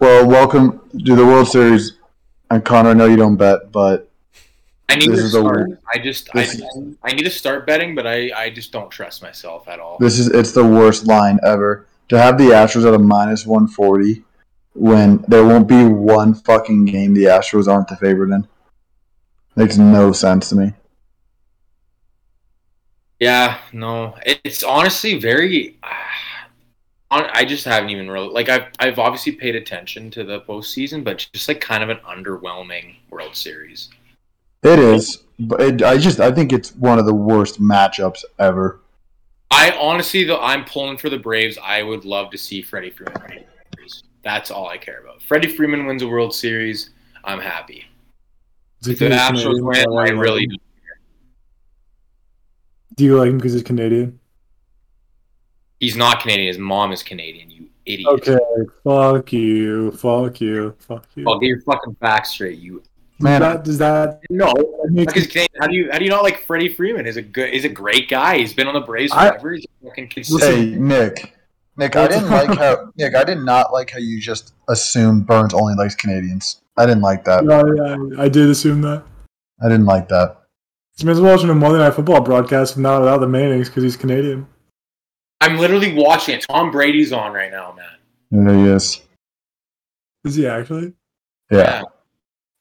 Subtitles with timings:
[0.00, 1.98] Well, welcome to the World Series.
[2.50, 4.08] And Connor, I know you don't bet, but
[4.88, 5.70] I need This to is start.
[5.92, 6.62] I just I, this
[7.02, 9.98] I need to start betting, but I, I just don't trust myself at all.
[9.98, 11.86] this is it's the worst line ever.
[12.10, 14.22] To have the Astros at a minus 140
[14.74, 18.46] when there won't be one fucking game the Astros aren't the favorite in
[19.56, 20.72] makes no sense to me.
[23.18, 25.76] Yeah, no, it's honestly very.
[27.10, 31.04] Hon- I just haven't even really like I've I've obviously paid attention to the postseason,
[31.04, 33.90] but just like kind of an underwhelming World Series.
[34.62, 38.80] It is, but it, I just I think it's one of the worst matchups ever.
[39.50, 41.58] I honestly though I'm pulling for the Braves.
[41.62, 44.02] I would love to see Freddie Freeman win the World Series.
[44.22, 45.22] That's all I care about.
[45.22, 46.90] Freddie Freeman wins a World Series.
[47.24, 47.84] I'm happy.
[48.86, 50.56] If the Astros win, I really do.
[52.94, 54.17] Do you like him because he's Canadian?
[55.80, 56.48] He's not Canadian.
[56.48, 57.50] His mom is Canadian.
[57.50, 58.08] You idiot.
[58.28, 58.38] Okay,
[58.84, 61.24] fuck you, fuck you, fuck you.
[61.28, 62.58] I'll get your fucking facts straight.
[62.58, 62.82] You
[63.20, 64.52] Man, Does that, does that no.
[64.90, 67.04] make Because Canadian, how do you how do you not like Freddie Freeman?
[67.06, 67.52] Is a good.
[67.52, 68.38] is a great guy.
[68.38, 69.54] He's been on the Braves I- forever.
[69.54, 70.54] He's fucking consistent.
[70.54, 71.34] Hey, Nick.
[71.76, 73.14] Nick, I didn't like how Nick.
[73.14, 76.60] I did not like how you just assumed Burns only likes Canadians.
[76.76, 77.44] I didn't like that.
[77.44, 77.62] Yeah,
[78.16, 79.04] yeah, I did assume that.
[79.62, 80.36] I didn't like that.
[80.96, 84.46] This man's watching a Monday Night Football broadcast, not without the Mannings because he's Canadian.
[85.40, 86.42] I'm literally watching it.
[86.42, 88.44] Tom Brady's on right now, man.
[88.46, 89.00] There he is.
[90.24, 90.92] Is he actually?
[91.50, 91.82] Yeah.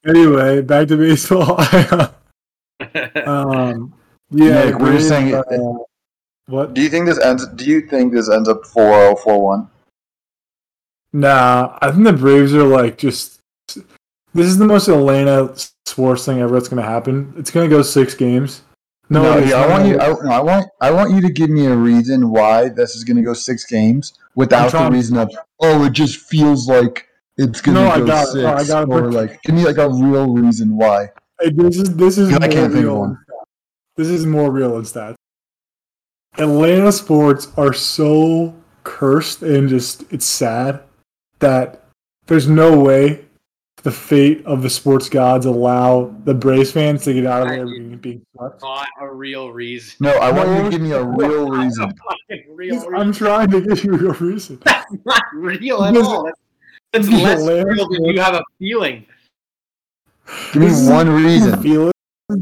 [0.08, 1.60] Anyway, back to baseball.
[3.26, 3.94] um,
[4.30, 5.44] yeah, Nick, we're just saying- uh,
[6.48, 6.74] what?
[6.74, 7.46] Do you think this ends?
[7.48, 9.70] Do you think this ends up 4-0, 4-1?
[11.14, 13.40] Nah, I think the Braves are like just.
[14.34, 15.54] This is the most Elena
[15.86, 17.34] sports thing ever that's going to happen.
[17.38, 18.62] It's going to go six games.
[19.10, 20.00] No, No, yeah, I want you.
[20.00, 20.68] I, no, I want.
[20.82, 23.66] I want you to give me a reason why this is going to go six
[23.66, 25.30] games without the reason of
[25.62, 28.32] oh, it just feels like it's going to No, I go got it.
[28.32, 28.90] six, No, I got it.
[28.92, 31.10] or like give me like a real reason why.
[31.40, 33.00] Hey, this is this is I more can't think of real.
[33.00, 33.18] one.
[33.96, 35.16] This is more real than stats.
[36.38, 38.54] Atlanta sports are so
[38.84, 40.82] cursed and just it's sad
[41.40, 41.84] that
[42.28, 43.26] there's no way
[43.88, 47.66] the fate of the sports gods allow the Braves fans to get out of there
[47.66, 48.62] being, being swept.
[48.62, 49.96] Not a real reason.
[50.02, 51.94] No, I want you to give me a real reason.
[52.30, 52.94] real reason.
[52.94, 54.60] I'm trying to give you a real reason.
[54.66, 56.26] That's not real at all.
[56.26, 56.38] That's,
[56.92, 59.06] that's less Atlanta real than you have a feeling.
[60.52, 61.64] Give me This one reason.
[61.64, 61.94] Feel it.
[62.28, 62.40] This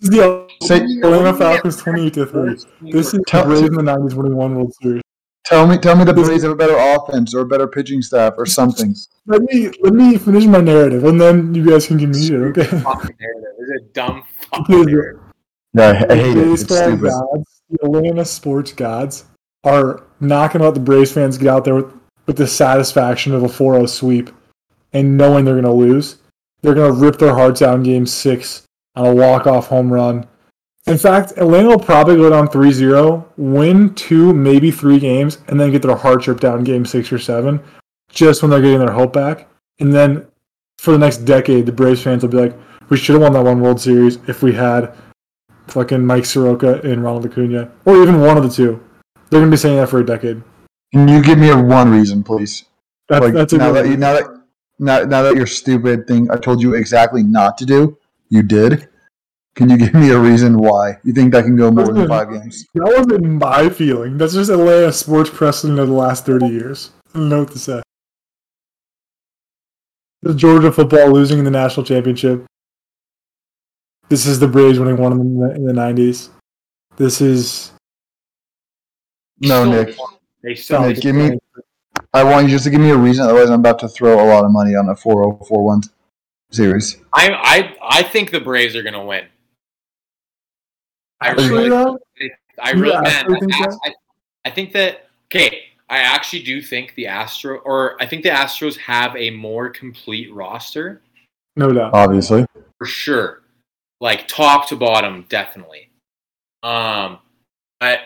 [0.00, 2.90] is the Say, Atlanta Falcons 28 to 3.
[2.90, 5.02] This is Tell- Braves in the 90s winning one World Series.
[5.50, 8.34] Tell me, tell me the Braves have a better offense or a better pitching staff
[8.38, 8.94] or something.
[9.26, 12.40] Let me let me finish my narrative, and then you guys can give me shit,
[12.40, 12.64] okay?
[12.64, 13.52] fucking narrative.
[13.58, 15.20] It's a dumb fucking narrative.
[15.74, 16.48] Yeah, I, I hate it.
[16.48, 17.02] It's stupid.
[17.02, 19.24] gods, the Atlanta sports gods,
[19.64, 21.92] are not going to let the Braves fans get out there with,
[22.26, 24.30] with the satisfaction of a 4-0 sweep
[24.92, 26.16] and knowing they're going to lose.
[26.62, 28.66] They're going to rip their hearts out in Game Six
[28.96, 30.26] on a walk-off home run.
[30.90, 35.70] In fact, Atlanta will probably go down 3-0, win two, maybe three games, and then
[35.70, 37.60] get their hearts ripped out in Game Six or Seven,
[38.08, 39.48] just when they're getting their hope back.
[39.78, 40.26] And then
[40.78, 42.58] for the next decade, the Braves fans will be like,
[42.88, 44.92] "We should have won that one World Series if we had."
[45.70, 48.80] fucking Mike Soroka and Ronald Acuna, or even one of the two.
[49.30, 50.42] They're gonna be saying that for a decade.
[50.92, 52.64] Can you give me a one reason, please?
[53.08, 54.24] That's, like that's a now that you now that
[54.78, 57.96] now, now that your stupid thing I told you exactly not to do,
[58.28, 58.88] you did.
[59.56, 62.30] Can you give me a reason why you think that can go more than five
[62.30, 62.66] games?
[62.74, 64.16] That wasn't my feeling.
[64.16, 66.92] That's just Atlanta sports precedent of the last thirty years.
[67.14, 67.82] I don't know what to say.
[70.22, 72.44] The Georgia football losing in the national championship.
[74.08, 76.30] This is the Braves winning one in the in the nineties.
[76.96, 77.72] This is
[79.40, 79.96] No, Still Nick.
[80.42, 81.38] They still Nick, give me.
[82.12, 83.24] I want you just to give me a reason.
[83.24, 85.90] Otherwise, I'm about to throw a lot of money on a 4-0-4-1
[86.50, 86.96] series.
[87.12, 89.26] I I I think the Braves are gonna win.
[91.20, 91.98] I Actually, really, though,
[92.62, 93.78] I really, actually man, think I, that?
[93.84, 93.94] I,
[94.46, 95.64] I think that okay.
[95.88, 100.32] I actually do think the Astro, or I think the Astros have a more complete
[100.32, 101.02] roster
[101.56, 101.94] no doubt.
[101.94, 102.46] Obviously,
[102.78, 103.42] for sure,
[104.00, 105.90] like top to bottom, definitely.
[106.62, 107.18] Um,
[107.80, 108.00] but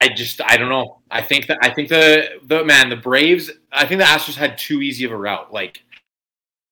[0.00, 1.00] I just I don't know.
[1.10, 3.50] I think that I think the the man the Braves.
[3.72, 5.52] I think the Astros had too easy of a route.
[5.52, 5.89] Like the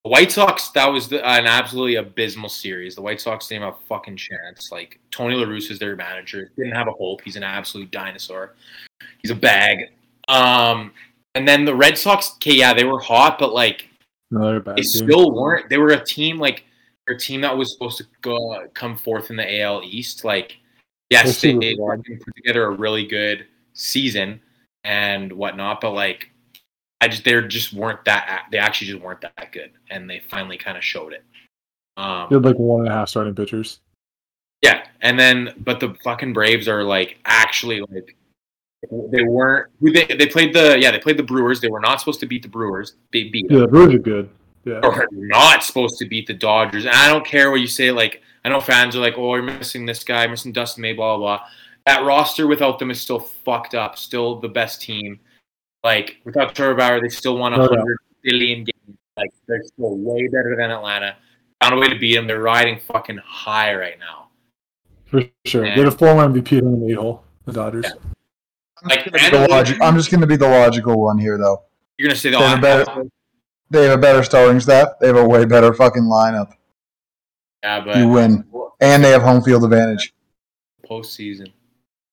[0.08, 2.94] White Sox, that was the, an absolutely abysmal series.
[2.94, 4.70] The White Sox didn't have a fucking chance.
[4.72, 6.50] Like Tony La Russa is their manager.
[6.56, 7.22] Didn't have a hope.
[7.22, 8.54] He's an absolute dinosaur.
[9.22, 9.92] He's a bag.
[10.28, 10.92] Um,
[11.34, 12.32] and then the Red Sox.
[12.36, 13.88] Okay, yeah, they were hot, but like
[14.60, 15.06] bad they team.
[15.08, 15.68] still weren't.
[15.68, 16.64] They were a team like
[17.08, 20.24] a team that was supposed to go come forth in the AL East.
[20.24, 20.58] Like,
[21.10, 24.40] yes, Yes, they, they put together a really good season
[24.84, 26.30] and whatnot, but like
[27.00, 28.46] I just they just weren't that.
[28.50, 31.24] They actually just weren't that good, and they finally kind of showed it.
[31.96, 33.80] Um, They had like one and a half starting pitchers.
[34.62, 38.16] yeah, and then but the fucking Braves are like actually like
[38.90, 39.70] they weren't.
[39.80, 41.60] They they played the yeah they played the Brewers.
[41.60, 42.94] They were not supposed to beat the Brewers.
[43.12, 43.46] They beat.
[43.50, 44.28] Yeah, the Brewers are good.
[44.64, 44.80] Yeah.
[44.82, 46.84] Or not supposed to beat the Dodgers.
[46.84, 47.90] And I don't care what you say.
[47.90, 51.16] Like I know fans are like, oh, you're missing this guy, missing Dustin May, blah
[51.16, 51.46] blah blah.
[51.86, 53.96] That roster without them is still fucked up.
[53.96, 55.20] Still the best team.
[55.84, 57.78] Like without Trevor Bauer, they still won a No doubt.
[57.78, 58.98] hundred billion games.
[59.16, 61.16] Like they're still way better than Atlanta.
[61.62, 62.26] Found a way to beat them.
[62.26, 64.28] They're riding fucking high right now.
[65.06, 65.64] For sure.
[65.66, 65.74] Yeah.
[65.74, 67.84] They had a former MVP in the eight hole, the Dodgers.
[67.86, 67.92] Yeah.
[68.82, 71.18] I'm Like, just gonna be the logic- I'm just going to be the logical one
[71.18, 71.62] here, though.
[71.96, 73.02] You're gonna say the They're better.
[73.70, 74.90] They have a better starting staff.
[75.00, 76.52] They have a way better fucking lineup.
[77.64, 78.44] yeah, but You win,
[78.80, 80.14] and they have home field advantage.
[80.88, 81.52] postseason.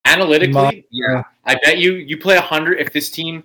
[0.06, 3.44] Analytically, My- yeah, I bet you you play hundred if this team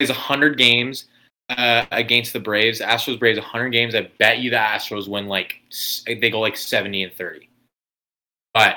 [0.00, 1.06] plays hundred games
[1.50, 3.94] uh, against the Braves, Astros Braves hundred games.
[3.94, 5.56] I bet you the Astros win like
[6.06, 7.48] they go like seventy and thirty.
[8.54, 8.76] But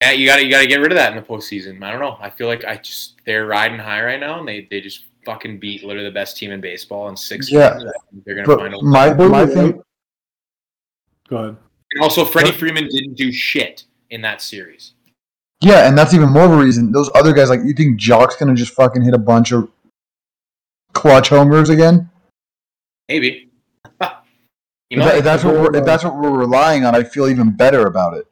[0.00, 1.82] yeah, you got to you got to get rid of that in the postseason.
[1.82, 2.16] I don't know.
[2.20, 5.60] I feel like I just they're riding high right now, and they they just fucking
[5.60, 7.78] beat literally the best team in baseball in six Yeah.
[7.78, 7.84] games.
[8.24, 9.82] They're gonna find a But my my thing,
[11.28, 11.56] Go ahead.
[11.92, 14.94] and also Freddie Freeman didn't do shit in that series.
[15.62, 16.90] Yeah, and that's even more of a reason.
[16.92, 19.70] Those other guys, like, you think Jock's gonna just fucking hit a bunch of
[20.92, 22.10] clutch homers again?
[23.08, 23.50] Maybe.
[24.90, 27.26] He If, that- if that's what we're, if that's what we're relying on, I feel
[27.26, 28.26] even better about it.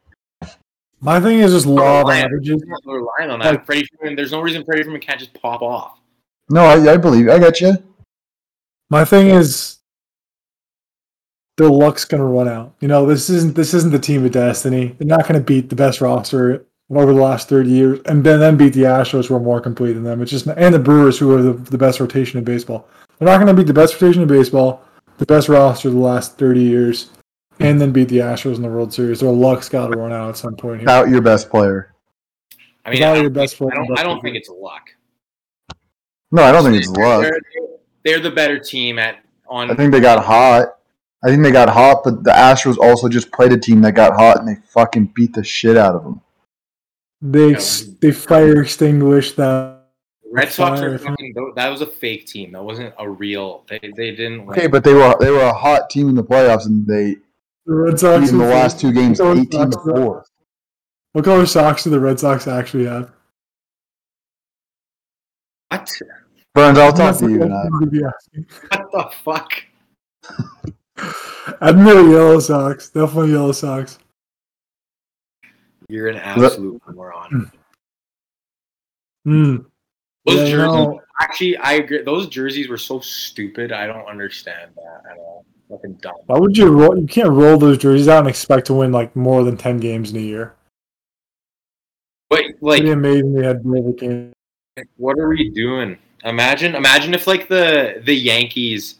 [1.01, 2.63] My thing is just law of oh, averages.
[2.63, 3.51] I'm not relying on that.
[3.53, 5.99] Like- Freddie Freeman, there's no reason Freddie Freeman can't just pop off.
[6.51, 7.31] No, I, I believe.
[7.31, 7.83] I got you.
[8.91, 9.79] My thing is
[11.57, 12.75] their luck's gonna run out.
[12.81, 14.97] You know, this isn't this isn't the team of destiny.
[14.99, 16.67] They're not gonna beat the best roster
[16.99, 19.93] over the last thirty years and then, then beat the Astros who are more complete
[19.93, 20.21] than them.
[20.21, 22.89] It's just and the Brewers who are the, the best rotation in baseball.
[23.19, 24.83] They're not gonna beat the best rotation in baseball,
[25.19, 27.11] the best roster of the last thirty years,
[27.61, 29.21] and then beat the Astros in the World Series.
[29.21, 30.89] Their luck's gotta run out at some point here.
[30.89, 31.95] Out your best player.
[32.85, 34.37] I mean, Without I your best think, I player, don't, I don't think player.
[34.37, 34.91] it's luck.
[36.33, 37.23] No, I don't think it's luck.
[37.23, 37.41] They're,
[38.05, 39.71] they're the better team at on.
[39.71, 40.77] I think they got hot.
[41.23, 44.15] I think they got hot, but the Astros also just played a team that got
[44.15, 46.23] hot and they fucking beat the shit out of them.
[47.23, 47.61] They Yeah.
[48.01, 49.77] they fire extinguished that.
[50.33, 51.35] Red Sox are fucking.
[51.57, 52.53] That was a fake team.
[52.53, 53.65] That wasn't a real.
[53.69, 54.49] They, they didn't.
[54.51, 57.17] Okay, but they were they were a hot team in the playoffs and they
[57.67, 60.01] The Red Sox in the were- last two games What eighteen to socks do they-
[60.01, 60.25] four.
[61.13, 63.11] What color socks do the Red Sox actually have?
[65.69, 65.91] what?
[66.55, 67.65] Burns, I'll talk to you what tonight.
[67.67, 68.47] I'm gonna be asking.
[68.91, 69.53] What the fuck?
[71.61, 72.91] Admit yellow socks.
[72.91, 73.99] Definitely yellow socks.
[75.91, 77.51] You're an absolute moron.
[79.25, 79.57] Hmm.
[80.27, 80.57] Those Yeah, jerseys.
[80.75, 82.03] know, Actually, I agree.
[82.03, 83.73] Those jerseys were so stupid.
[83.73, 85.45] I don't understand that at all.
[85.69, 86.15] Fucking dumb.
[86.27, 86.99] why would you roll?
[86.99, 90.11] You can't roll those jerseys out and expect to win like more than ten games
[90.11, 90.55] in a year.
[92.31, 94.33] But like, Pretty amazing they had more games.
[94.97, 95.99] what are we doing?
[96.25, 98.97] Imagine, imagine if like the the Yankees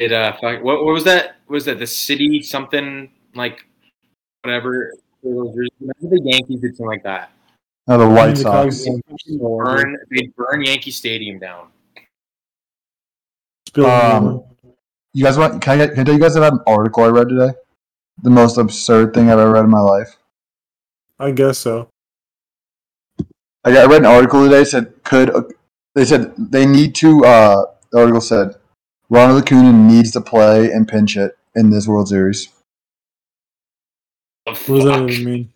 [0.00, 1.36] did uh what, what was that?
[1.48, 3.64] Was that the city something like
[4.42, 4.92] whatever?
[5.24, 5.68] Imagine
[6.00, 7.30] the Yankees did something like that.
[7.86, 8.86] No, the White The Sox.
[8.86, 9.02] won
[9.38, 9.64] four.
[9.64, 11.68] Burn, they burn Yankee Stadium down.
[13.76, 14.44] Um,
[15.14, 15.62] You guys want?
[15.62, 17.52] Can I, can I tell you guys about an article I read today?
[18.22, 20.16] The most absurd thing I've ever read in my life.
[21.18, 21.88] I guess so.
[23.64, 24.64] I, I read an article today.
[24.64, 25.32] Said could
[25.94, 27.24] they said they need to.
[27.24, 28.54] Uh, the article said
[29.08, 32.48] Ronald Acuna needs to play and pinch it in this World Series.
[34.46, 35.52] The What does that even mean?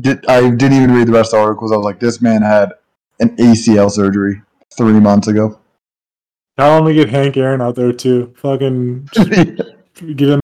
[0.00, 1.72] Did, I didn't even read the rest of the articles.
[1.72, 2.72] I was like, this man had
[3.20, 4.42] an ACL surgery
[4.76, 5.58] three months ago.
[6.58, 8.34] Tell him to get Hank Aaron out there too.
[8.36, 10.40] Fucking give him.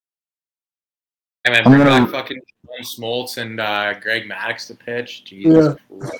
[1.45, 5.25] I mean, I'm bring gonna- back fucking John Smoltz and uh, Greg Maddux to pitch.
[5.25, 5.76] Jesus.
[5.99, 6.15] Christ.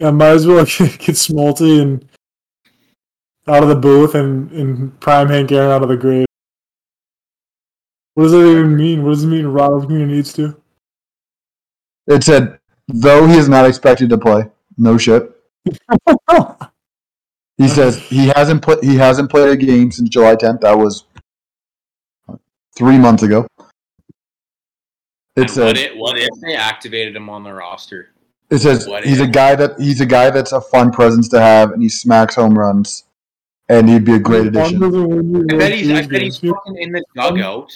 [0.00, 2.08] Yeah, might as well get, get Smolty and
[3.46, 6.26] out of the booth and, and prime Hank Aaron out of the grave.
[8.14, 9.04] What does that even mean?
[9.04, 10.60] What does it mean Ronald Acuna needs to?
[12.08, 14.50] It said, though he is not expected to play.
[14.76, 15.30] No shit.
[17.58, 18.78] He says he hasn't played.
[18.84, 20.60] He hasn't played a game since July 10th.
[20.60, 21.04] That was
[22.76, 23.48] three months ago.
[23.58, 23.66] It
[25.34, 28.10] And what, said if, what if they activated him on the roster?
[28.50, 31.40] it says what he's a guy that he's a guy that's a fun presence to
[31.40, 33.04] have, and he smacks home runs,
[33.68, 34.82] and he'd be a great addition.
[35.50, 37.72] I bet he's, I bet he's fucking in the dugout.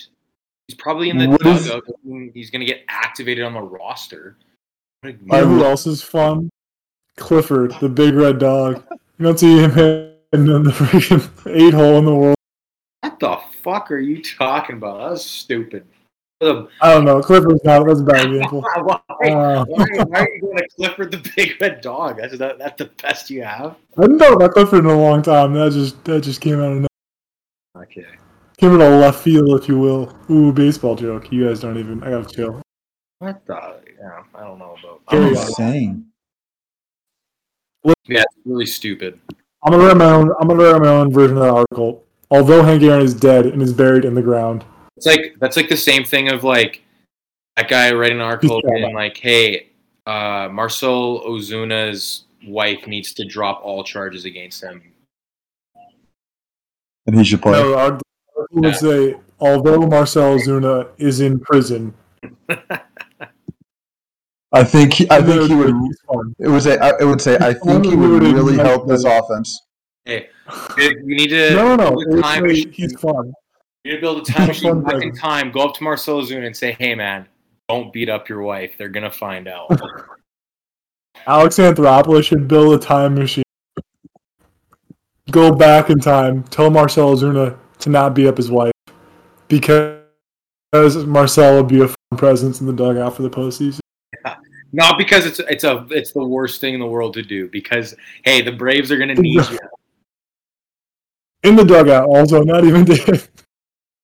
[0.72, 1.84] He's probably in the What is- dugout.
[2.32, 4.38] He's going to get activated on the roster.
[5.04, 6.48] You know who else is fun?
[7.18, 8.82] Clifford, the big red dog.
[9.18, 12.36] You don't see him then the freaking eight hole in the world.
[13.02, 15.10] What the fuck are you talking about?
[15.10, 15.84] That's stupid.
[16.40, 17.20] I don't know.
[17.20, 17.86] Clifford's not.
[17.86, 18.62] That's a bad example.
[18.82, 22.16] why, Uh, why, why are you going to Clifford the Big Red Dog?
[22.16, 23.76] That's that, that's the best you have.
[23.98, 25.52] I haven't thought about Clifford in a long time.
[25.52, 26.88] That just that just came out of nowhere.
[27.76, 28.06] Okay.
[28.62, 30.16] Came out of left field, if you will.
[30.30, 31.32] Ooh, baseball joke.
[31.32, 32.02] You guys don't even.
[32.04, 32.62] I gotta chill.
[33.18, 33.80] What the?
[34.00, 35.04] Yeah, I don't know about.
[35.08, 35.46] Carry on.
[35.46, 36.06] Insane.
[37.84, 39.20] yeah, it's really stupid.
[39.64, 40.30] I'm gonna write my own.
[40.40, 42.04] I'm gonna write my own version of the article.
[42.30, 44.64] Although Hank Aaron is dead and is buried in the ground,
[44.96, 46.82] It's like that's like the same thing of like
[47.56, 49.70] that guy writing an article He's being like, "Hey,
[50.06, 54.82] uh, Marcel Ozuna's wife needs to drop all charges against him."
[57.06, 57.52] And he should play.
[57.52, 57.98] no,
[58.50, 61.94] the article would say, although Marcel Zuna is in prison,
[64.52, 65.74] I think he, I think he would.
[65.74, 66.34] He's fun.
[66.38, 66.78] It would say.
[67.00, 67.36] It would say.
[67.40, 69.62] I think he would really help this offense.
[70.04, 70.28] Hey,
[70.76, 71.96] you need to No, no, no.
[71.96, 72.72] build a time say machine.
[72.72, 73.32] he's fun.
[73.84, 75.50] You need to build a time He's machine back in time.
[75.52, 77.26] Go up to Marcel Zuna and say, "Hey, man,
[77.68, 78.74] don't beat up your wife.
[78.76, 79.70] They're gonna find out."
[81.26, 83.44] Alex Anthopoulos should build a time machine.
[85.30, 86.42] Go back in time.
[86.44, 88.72] Tell Marcel Zuna to not beat up his wife
[89.48, 90.00] because
[91.06, 93.80] Marcel would be a fun presence in the dugout for the postseason.
[94.72, 97.46] Not because it's it's a it's the worst thing in the world to do.
[97.50, 99.58] Because hey, the Braves are gonna need you.
[101.44, 102.86] In the dugout, also, not even.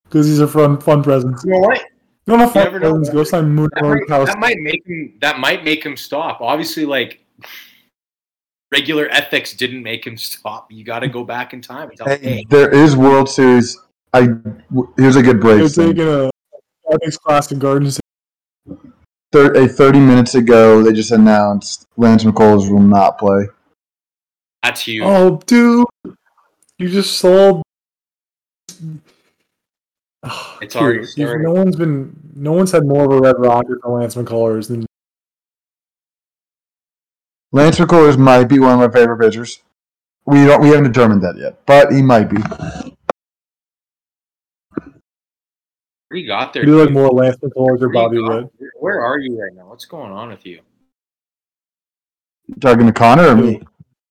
[0.05, 1.45] Because he's a fun, fun presence.
[1.45, 1.85] You know what?
[2.27, 3.11] No, no, fun presence.
[3.11, 5.13] Go sign Moon That might, that might make him.
[5.21, 6.41] That might make him stop.
[6.41, 7.21] Obviously, like
[8.73, 10.71] regular ethics didn't make him stop.
[10.71, 13.29] You got to go back in time and tell him, Hey, hey, there is World
[13.29, 13.79] Series.
[14.13, 16.31] I w- here's a good They're Braves taking a
[16.91, 18.01] ethics class in Garden City.
[19.33, 23.47] Thir- a 30 minutes ago, they just announced Lance McCullers will not play.
[24.63, 25.05] that's huge.
[25.07, 25.87] Oh, dude,
[26.79, 27.63] you just sold.
[30.63, 31.43] It's already Dude, started.
[31.43, 32.17] No one's been.
[32.35, 34.87] No one's had more of a red rocket for Lance McCullers than
[37.53, 39.63] Lance McCullers might be one of my favorite pitchers.
[40.27, 40.61] We don't.
[40.61, 42.37] We haven't determined that yet, but he might be.
[46.11, 46.67] We got there?
[46.67, 46.95] you like dude?
[46.95, 48.49] more Lance McCullers or Bobby Wood?
[48.81, 49.69] Where are you right now?
[49.69, 50.61] What's going on with you?
[52.61, 53.63] Talking to Connor or me?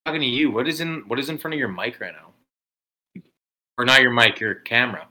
[0.05, 0.51] talking to you.
[0.51, 3.21] What is in What is in front of your mic right now?
[3.77, 5.07] Or not your mic, your camera.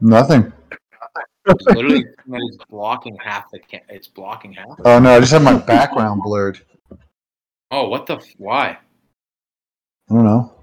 [0.00, 0.52] Nothing.
[1.48, 3.58] It's literally it's blocking half the.
[3.60, 4.66] Ca- it's blocking half.
[4.84, 6.60] Oh no, I just have my background blurred.
[7.70, 8.16] Oh, what the?
[8.16, 8.78] f- Why?
[10.10, 10.54] I don't know.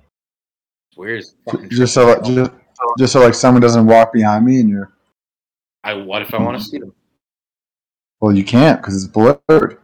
[0.91, 1.23] It's weird.
[1.47, 2.51] It's Just so like, just,
[2.97, 4.91] just so like someone doesn't walk behind me and you're
[5.83, 5.93] I.
[5.93, 6.93] What if I want to see them?
[8.19, 9.77] well, you can't because it's blurred.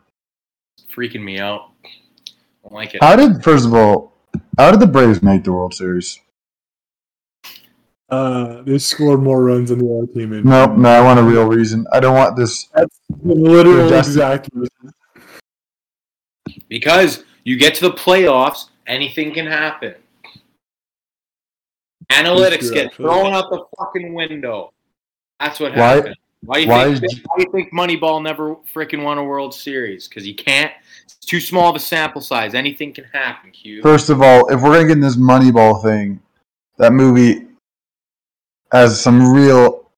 [0.78, 1.72] It's freaking me out.
[1.86, 1.90] I
[2.64, 3.04] don't like it.
[3.04, 4.14] How did first of all,
[4.58, 6.20] how did the Braves make the World Series?
[8.12, 10.34] Uh, they scored more runs than the other team.
[10.34, 10.44] In.
[10.44, 11.88] No, no, I want a real reason.
[11.94, 12.66] I don't want this.
[12.76, 14.94] That's the literal exact reason.
[16.68, 19.96] Because you get to the playoffs, anything can happen.
[22.12, 23.06] Analytics true, get actually.
[23.06, 24.74] thrown out the fucking window.
[25.40, 26.16] That's what Why- happened.
[26.44, 27.04] Why do you why think?
[27.06, 30.08] is- Why do you think Moneyball never freaking won a World Series?
[30.08, 30.72] Because you can't.
[31.06, 32.56] It's too small of a sample size.
[32.56, 33.52] Anything can happen.
[33.52, 33.82] Q.
[33.84, 36.20] First of all, if we're gonna get in this Moneyball thing,
[36.78, 37.46] that movie
[38.72, 39.92] has some real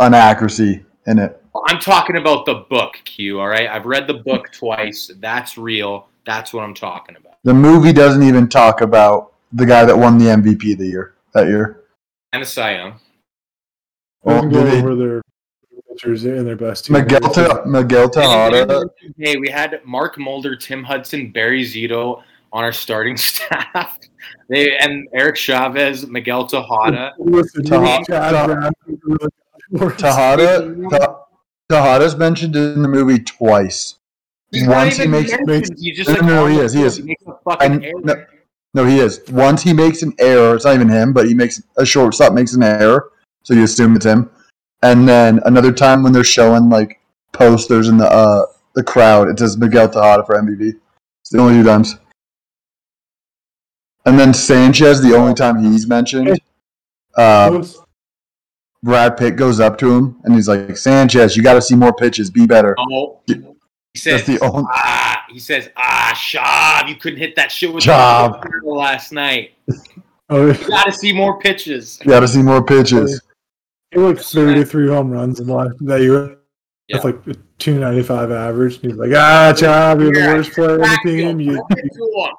[0.00, 1.42] inaccuracy in it.
[1.66, 2.98] I'm talking about the book.
[3.04, 3.40] Q.
[3.40, 3.68] All right.
[3.68, 5.10] I've read the book twice.
[5.18, 6.08] That's real.
[6.24, 7.34] That's what I'm talking about.
[7.44, 11.14] The movie doesn't even talk about the guy that won the MVP of the year
[11.32, 11.84] that year.
[12.32, 13.00] And the Cy Young.
[14.22, 15.22] Well, Doesn't go they- over their
[15.90, 16.94] pitchers and their best team.
[16.94, 18.84] Miguel, Te- Miguel Tejada.
[19.16, 23.98] Hey, we had Mark Mulder, Tim Hudson, Barry Zito on our starting staff.
[24.48, 27.12] They and Eric Chavez, Miguel Tejada.
[27.18, 28.98] Listen, you Teja- need Chad Brown to
[29.72, 30.74] really- Tejada.
[30.90, 31.06] Te-
[31.70, 33.96] Tejada's mentioned in the movie twice.
[34.50, 36.96] He's Once he makes, makes- just No, like, no, no, he is, he is.
[36.96, 38.14] He makes a fucking I- no.
[38.74, 39.20] no, he is.
[39.30, 42.54] Once he makes an error, it's not even him, but he makes a shortstop makes
[42.54, 43.10] an error,
[43.42, 44.30] so you assume it's him.
[44.82, 46.98] And then another time when they're showing like
[47.32, 50.72] posters in the uh the crowd, it says Miguel Tejada for MVP.
[51.20, 51.96] It's the only two times.
[54.08, 56.40] And then Sanchez, the only time he's mentioned,
[57.16, 57.62] uh,
[58.82, 61.92] Brad Pitt goes up to him and he's like, "Sanchez, you got to see more
[61.92, 63.20] pitches, be better." No.
[63.26, 64.64] He says, That's the only.
[64.72, 68.40] ah, he says, ah, Shav, you couldn't hit that shit with Shav.
[68.62, 69.52] the last night.
[70.30, 71.98] Oh, You got to see more pitches.
[72.04, 73.22] You got to see more pitches.
[73.90, 76.36] he like 33 home runs in the last that year.
[76.86, 76.96] Yeah.
[76.96, 78.78] With like a 295 average.
[78.78, 81.38] He's like, ah, Chad, you're the worst player on the team.
[81.38, 81.62] to You, him.
[81.70, 81.82] Back to
[82.26, 82.30] him.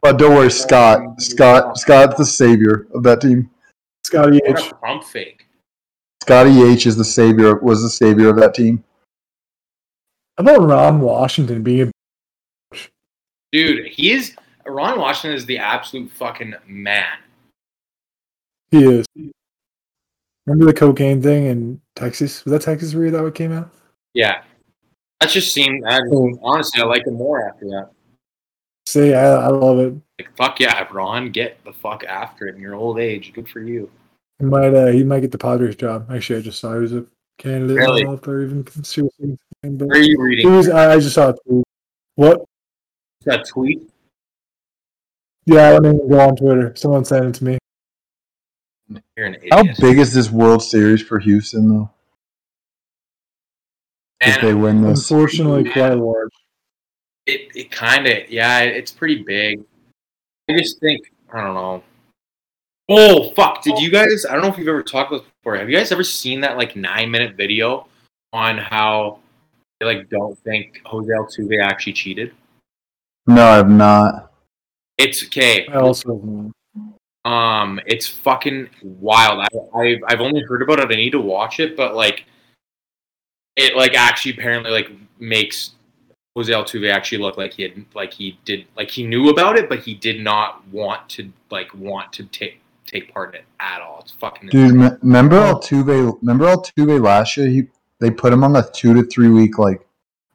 [0.00, 1.20] But don't worry, Scott.
[1.20, 1.76] Scott.
[1.78, 3.50] Scott's the savior of that team.
[4.04, 4.70] Scotty What H.
[4.70, 5.46] a pump fake.
[6.22, 7.56] Scotty H is the savior.
[7.56, 8.84] Was the savior of that team.
[10.36, 12.78] How about Ron Washington being a
[13.50, 14.36] Dude, he is
[14.66, 17.18] Ron Washington is the absolute fucking man.
[18.70, 19.06] He is.
[20.46, 22.44] Remember the cocaine thing in Texas?
[22.44, 23.70] Was that Texas where that what came out?
[24.14, 24.42] Yeah.
[25.20, 26.38] That just seemed I, Oh.
[26.42, 27.90] honestly I like him more after that.
[28.88, 29.94] Say, I, I love it.
[30.18, 33.34] Like fuck yeah, Ron, get the fuck after it in your old age.
[33.34, 33.90] Good for you.
[34.38, 36.10] He might, uh, he might get the Padres job.
[36.10, 37.04] Actually, I just saw he was a
[37.36, 37.76] candidate.
[37.76, 38.02] I Really?
[38.04, 39.38] don't know if they're even seriously.
[39.62, 41.38] But Where are you he reading was, I, I just saw it.
[41.46, 41.62] Too.
[42.14, 42.46] What?
[43.26, 43.90] that tweet?
[45.44, 46.74] Yeah, I didn't even go on Twitter.
[46.74, 47.58] Someone sent it to me.
[49.18, 49.52] You're an idiot.
[49.52, 51.90] How big is this World Series for Houston though?
[54.22, 56.30] If they win this, Unfortunately, quite large.
[57.28, 59.62] It it kind of yeah, it's pretty big.
[60.48, 61.82] I just think I don't know.
[62.88, 63.62] Oh fuck!
[63.62, 64.24] Did you guys?
[64.24, 65.58] I don't know if you've ever talked about this before.
[65.58, 67.86] Have you guys ever seen that like nine minute video
[68.32, 69.18] on how
[69.78, 72.32] they like don't think Jose Altuve actually cheated?
[73.26, 74.32] no, I've not.
[74.96, 75.66] It's okay.
[75.66, 76.50] I also
[77.24, 79.40] Um, it's fucking wild.
[79.40, 80.90] I, I've I've only heard about it.
[80.90, 82.24] I need to watch it, but like,
[83.54, 85.72] it like actually apparently like makes
[86.38, 89.68] Jose Altuve actually look like he had like he did like he knew about it,
[89.68, 93.80] but he did not want to like want to take take part in it at
[93.80, 93.98] all.
[94.02, 96.16] It's fucking Dude, me- remember Altuve?
[96.22, 97.48] Remember Altuve last year?
[97.48, 97.62] He
[97.98, 99.84] they put him on a two to three week like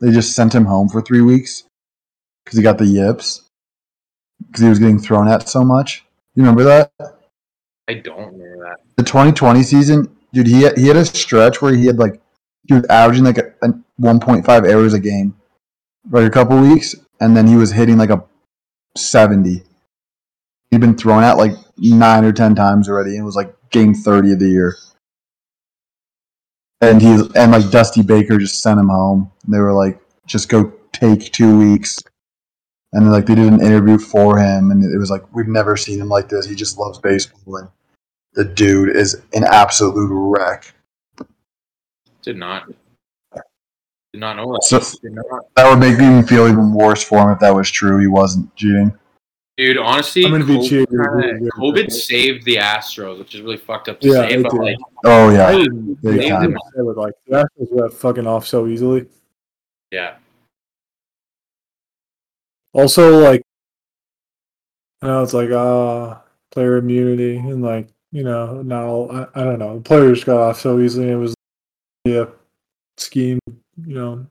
[0.01, 1.63] they just sent him home for three weeks
[2.43, 3.49] because he got the yips
[4.45, 6.03] because he was getting thrown at so much.
[6.35, 6.91] You remember that?
[7.87, 8.79] I don't remember that.
[8.97, 10.47] The 2020 season, dude.
[10.47, 12.19] He had, he had a stretch where he had like
[12.67, 13.69] he was averaging like a, a
[14.01, 15.33] 1.5 errors a game,
[16.09, 18.23] like a couple weeks, and then he was hitting like a
[18.95, 19.63] 70.
[20.71, 23.93] He'd been thrown at like nine or ten times already, and it was like game
[23.93, 24.75] 30 of the year.
[26.81, 29.31] And he and like Dusty Baker just sent him home.
[29.47, 31.99] They were like, just go take two weeks.
[32.91, 35.99] And like they did an interview for him, and it was like we've never seen
[35.99, 36.45] him like this.
[36.45, 37.69] He just loves baseball, and
[38.33, 40.73] the dude is an absolute wreck.
[42.21, 42.69] Did not.
[44.13, 44.63] Did not know that.
[44.63, 45.45] So- Did not.
[45.55, 47.99] That would make me feel even worse for him if that was true.
[47.99, 48.93] He wasn't cheating.
[49.57, 50.87] Dude, honestly, I'm gonna be COVID, cheering.
[50.87, 54.77] kinda- COVID saved the Astros, which is really fucked up to Yeah, say, but like,
[55.05, 55.69] Oh yeah, really
[56.01, 56.51] Big saved time.
[56.53, 56.59] them.
[56.75, 59.05] They would like the Astros got fucking off so easily.
[59.91, 60.15] Yeah.
[62.73, 63.43] Also, like,
[65.03, 66.17] I know it's like uh
[66.51, 70.59] player immunity and like you know now I, I don't know The players got off
[70.61, 71.09] so easily.
[71.11, 71.35] It was
[72.05, 72.25] yeah
[72.97, 73.39] scheme
[73.85, 74.25] you know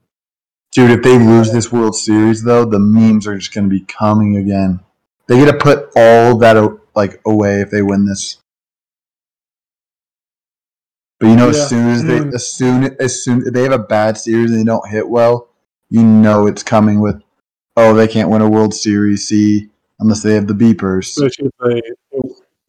[0.71, 0.91] dude.
[0.91, 4.37] If they lose this World Series, though, the memes are just going to be coming
[4.37, 4.79] again.
[5.27, 8.37] They got to put all that like away if they win this.
[11.19, 11.51] But you know, Yeah.
[11.51, 12.33] as soon as they, Mm.
[12.33, 15.47] as soon as soon if they have a bad series and they don't hit well,
[15.89, 17.21] you know it's coming with.
[17.77, 19.27] Oh, they can't win a World Series.
[19.27, 21.07] See, unless they have the beepers.
[21.17, 21.81] especially if they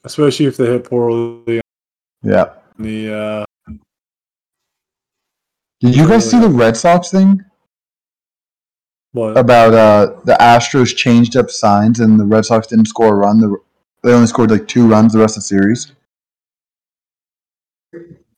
[0.05, 1.61] especially if they hit poorly
[2.23, 2.51] Yeah.
[2.79, 3.45] the uh
[5.85, 7.45] Did you guys see the Red Sox thing?
[9.13, 13.15] what about uh, the Astros changed up signs and the Red Sox didn't score a
[13.15, 13.39] run.
[13.39, 13.59] The,
[14.03, 15.93] they only scored like two runs the rest of the series.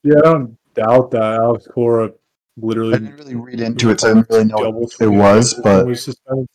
[0.03, 2.13] yeah I don't doubt that Alex Cora I
[2.57, 5.55] literally didn't really read into it, so I didn't really know what it was.
[5.55, 6.49] But suspended.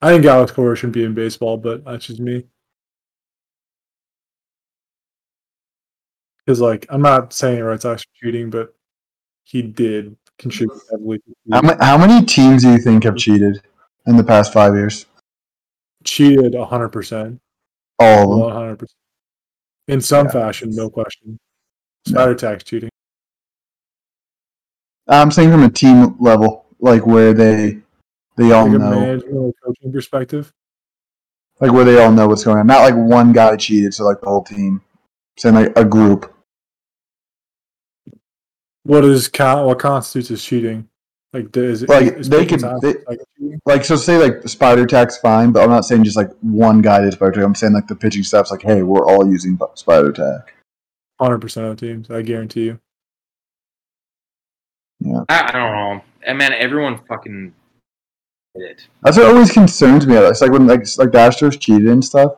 [0.00, 2.44] I think Alex Cora shouldn't be in baseball, but that's just me.
[6.46, 8.74] Because, like, I'm not saying Red Sox are cheating, but
[9.44, 10.96] he did contribute mm-hmm.
[10.96, 11.20] heavily.
[11.52, 13.62] how, ma- how many teams do you think have cheated
[14.06, 15.06] in the past five years?
[16.04, 17.38] cheated 100%.
[17.98, 18.76] All of them.
[18.76, 18.86] 100%.
[19.88, 20.32] In some Yeah.
[20.32, 21.38] fashion, no question.
[22.08, 22.12] No.
[22.12, 22.90] Spider Tack cheating.
[25.08, 27.78] I'm saying from a team level, like where they
[28.36, 30.52] they all Like a know, management or coaching perspective.
[31.60, 32.66] like where they all know what's going on.
[32.66, 34.80] Not like one guy cheated, so like the whole team.
[35.38, 36.33] saying like a group.
[38.84, 40.88] What is con- what constitutes as cheating?
[41.32, 43.18] Like, is it Like, is they picking could- they- like?
[43.66, 47.00] Like so, say like spider tack fine, but I'm not saying just like one guy
[47.00, 47.44] did spider tack.
[47.44, 50.54] I'm saying like the pitching staff's like, hey, we're all using spider tack.
[51.20, 52.80] Hundred percent of teams, I guarantee you.
[55.28, 56.02] I, I don't know.
[56.26, 57.54] And man, everyone fucking
[58.54, 58.86] did it.
[59.02, 60.16] That's what always concerns me.
[60.16, 62.32] It's like when like like the Astros cheated and stuff.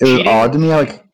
[0.00, 0.68] It was odd to me.
[0.68, 1.04] Like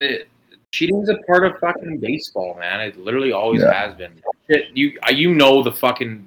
[0.00, 0.28] it
[0.74, 2.80] cheating's a part of fucking baseball, man.
[2.80, 3.72] It literally always Yeah.
[3.72, 4.12] has been.
[4.50, 6.26] Shit, you you know the fucking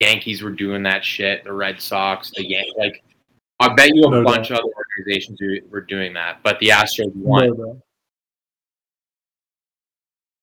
[0.00, 1.44] Yankees were doing that shit.
[1.44, 3.02] The Red Sox, the Yan- like
[3.60, 5.38] I bet you a No bunch of other organizations
[5.70, 7.48] were doing that, but the Astros won.
[7.56, 7.82] No.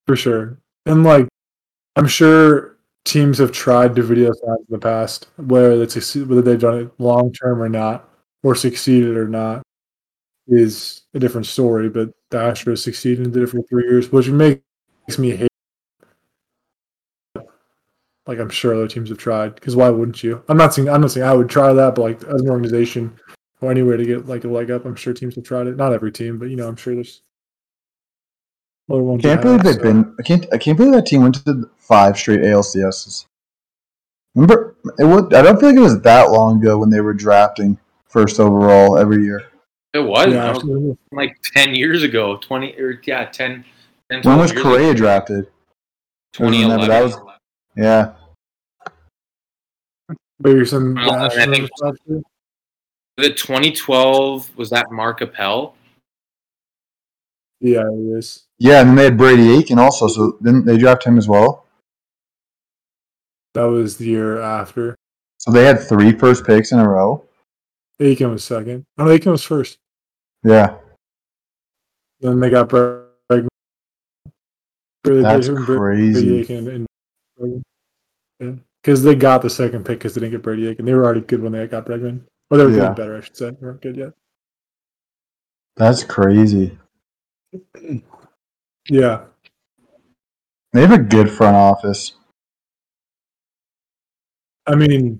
[0.07, 0.57] For sure.
[0.85, 1.27] And like
[1.95, 6.41] I'm sure teams have tried to video signs in the past, whether it's succeed- whether
[6.41, 8.09] they've done it long term or not,
[8.43, 9.63] or succeeded or not,
[10.49, 11.89] is a different story.
[11.89, 14.61] But the Astros succeeded and did it for three years, which makes
[15.17, 15.49] me hate.
[18.27, 20.43] Like I'm sure other teams have tried, because why wouldn't you?
[20.49, 23.17] I'm not saying I'm not saying I would try that, but like as an organization
[23.61, 25.77] or anywhere to get like a leg up, I'm sure teams have tried it.
[25.77, 27.23] Not every team, but you know, I'm sure there's
[28.97, 29.21] ones.
[29.21, 29.81] Can't believe they've so.
[29.81, 30.15] been.
[30.19, 30.45] I can't.
[30.53, 33.25] I can't believe that team went to the five straight ALCSs.
[34.35, 35.25] Remember, it was.
[35.33, 38.97] I don't feel like it was that long ago when they were drafting first overall
[38.97, 39.45] every year.
[39.93, 40.97] It was, Yeah, was absolutely.
[41.11, 43.65] like ten years ago, twenty or yeah, 10,
[44.11, 44.93] 10 When was Correa ago.
[44.97, 45.47] drafted?
[46.33, 47.27] Twenty Remember, that eleven.
[47.75, 48.13] Yeah,
[50.39, 51.99] But you're saying Well, I think- last?
[53.17, 55.75] The twenty twelve was that Mark Appel?
[57.59, 58.45] Yeah, it is.
[58.59, 60.07] yeah, and they had Brady Aiken also.
[60.07, 61.65] So didn't they draft him as well?
[63.55, 64.95] That was the year after.
[65.39, 67.25] So they had three first picks in a row.
[67.99, 68.85] Aiken was second.
[68.97, 69.77] Oh, Aiken was first.
[70.43, 70.77] Yeah,
[72.21, 73.47] Then they got Bregman.
[75.03, 76.45] Brady that's crazy.
[78.39, 80.85] Yeah, because they got the second pick because they didn't get Brady Aiken.
[80.85, 82.93] They were already good when they got Bregman, or they were Yeah.
[82.93, 83.49] better, I should say.
[83.51, 84.13] They weren't good yet.
[85.75, 86.77] That's crazy.
[88.89, 89.25] Yeah,
[90.71, 92.13] They have a good front office.
[94.67, 95.19] I mean,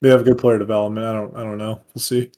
[0.00, 1.06] they have good player development.
[1.06, 1.80] I don't, I don't know.
[1.94, 2.30] We'll see.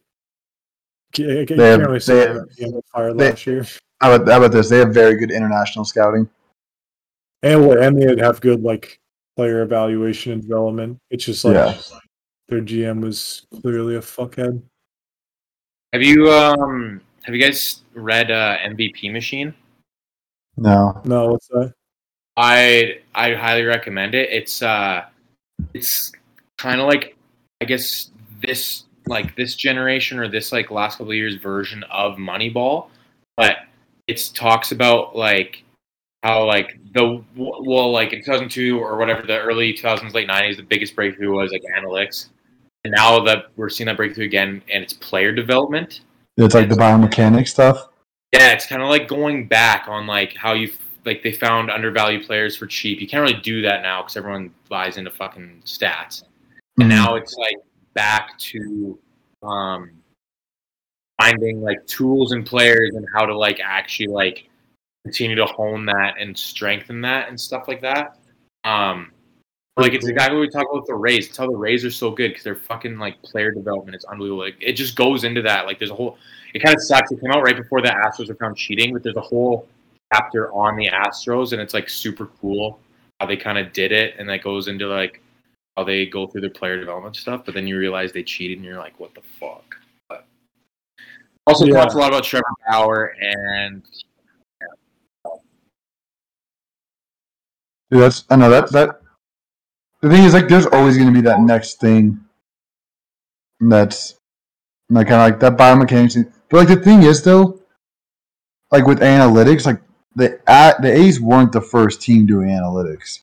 [1.12, 3.66] Can't, I They have- really they have- that he fired they- last year.
[4.00, 4.68] How about, how about this?
[4.68, 6.28] They have very good international scouting.
[7.44, 8.98] And what and they have good like
[9.36, 10.98] player evaluation and development.
[11.10, 11.80] It's just like Yeah.
[12.48, 14.60] their GM was clearly a fuckhead.
[15.92, 19.54] Have you um have you guys read uh, MVP Machine?
[20.56, 21.72] No, No, what's that?
[22.36, 24.30] I I highly recommend it.
[24.30, 25.04] It's uh
[25.74, 26.12] it's
[26.58, 27.16] kind of like
[27.62, 32.16] I guess this like this generation or this like last couple of years version of
[32.16, 32.88] Moneyball,
[33.36, 33.58] but
[34.08, 35.62] it talks about like
[36.24, 40.62] how like the well like in 2002 or whatever the early 2000s late 90s the
[40.62, 42.30] biggest breakthrough was like analytics
[42.84, 46.00] and now that we're seeing that breakthrough again and it's player development
[46.36, 47.88] it's like the biomechanics stuff.
[48.32, 50.70] yeah, it's kind of like going back on like how you
[51.04, 53.00] like they found undervalued players for cheap.
[53.00, 56.22] You can't really do that now because everyone buys into fucking stats.
[56.78, 56.94] And Mhm.
[56.94, 57.56] now it's like
[57.94, 58.98] back to
[59.42, 59.90] um,
[61.20, 64.48] finding like tools and players and how to like actually like
[65.04, 68.18] continue to hone that and strengthen that and stuff like that.
[68.64, 69.12] Um,
[69.76, 71.28] like it's exactly what we talk about the Rays.
[71.28, 74.44] It's how the Rays are so good because their fucking like player development is unbelievable.
[74.44, 75.66] Like, it just goes into that.
[75.66, 76.18] Like there's a whole.
[76.54, 77.10] It kind of sucks.
[77.10, 79.66] It came out right before the Astros were found cheating, but there's a whole
[80.12, 82.78] chapter on the Astros, and it's like super cool
[83.18, 85.22] how they kind of did it, and that goes into like
[85.76, 87.44] how they go through their player development stuff.
[87.44, 89.76] But then you realize they cheated, and you're like, what the fuck?
[90.08, 90.26] But
[91.46, 91.74] also Yeah.
[91.74, 93.82] talks a lot about Trevor Bauer and
[97.90, 99.02] Dude, that's I know that that.
[100.00, 102.24] The thing is, like, there's always going to be that next thing.
[103.60, 104.14] That's
[104.88, 106.14] like kind of like that biomechanics.
[106.14, 106.32] thing.
[106.48, 107.60] But like the thing is, though,
[108.70, 109.82] like with analytics, like
[110.16, 110.40] the
[110.80, 113.20] the A's weren't the first team doing analytics.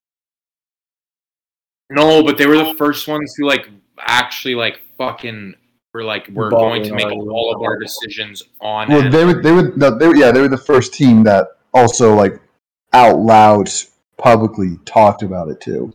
[1.89, 3.67] No, but they were the first ones who like
[3.99, 5.55] actually like fucking
[5.93, 9.09] were like we're going to make all of our decisions on Well, it.
[9.09, 12.13] they were they were no, they were yeah they were the first team that also
[12.13, 12.39] like
[12.93, 13.69] out loud
[14.17, 15.91] publicly talked about it too.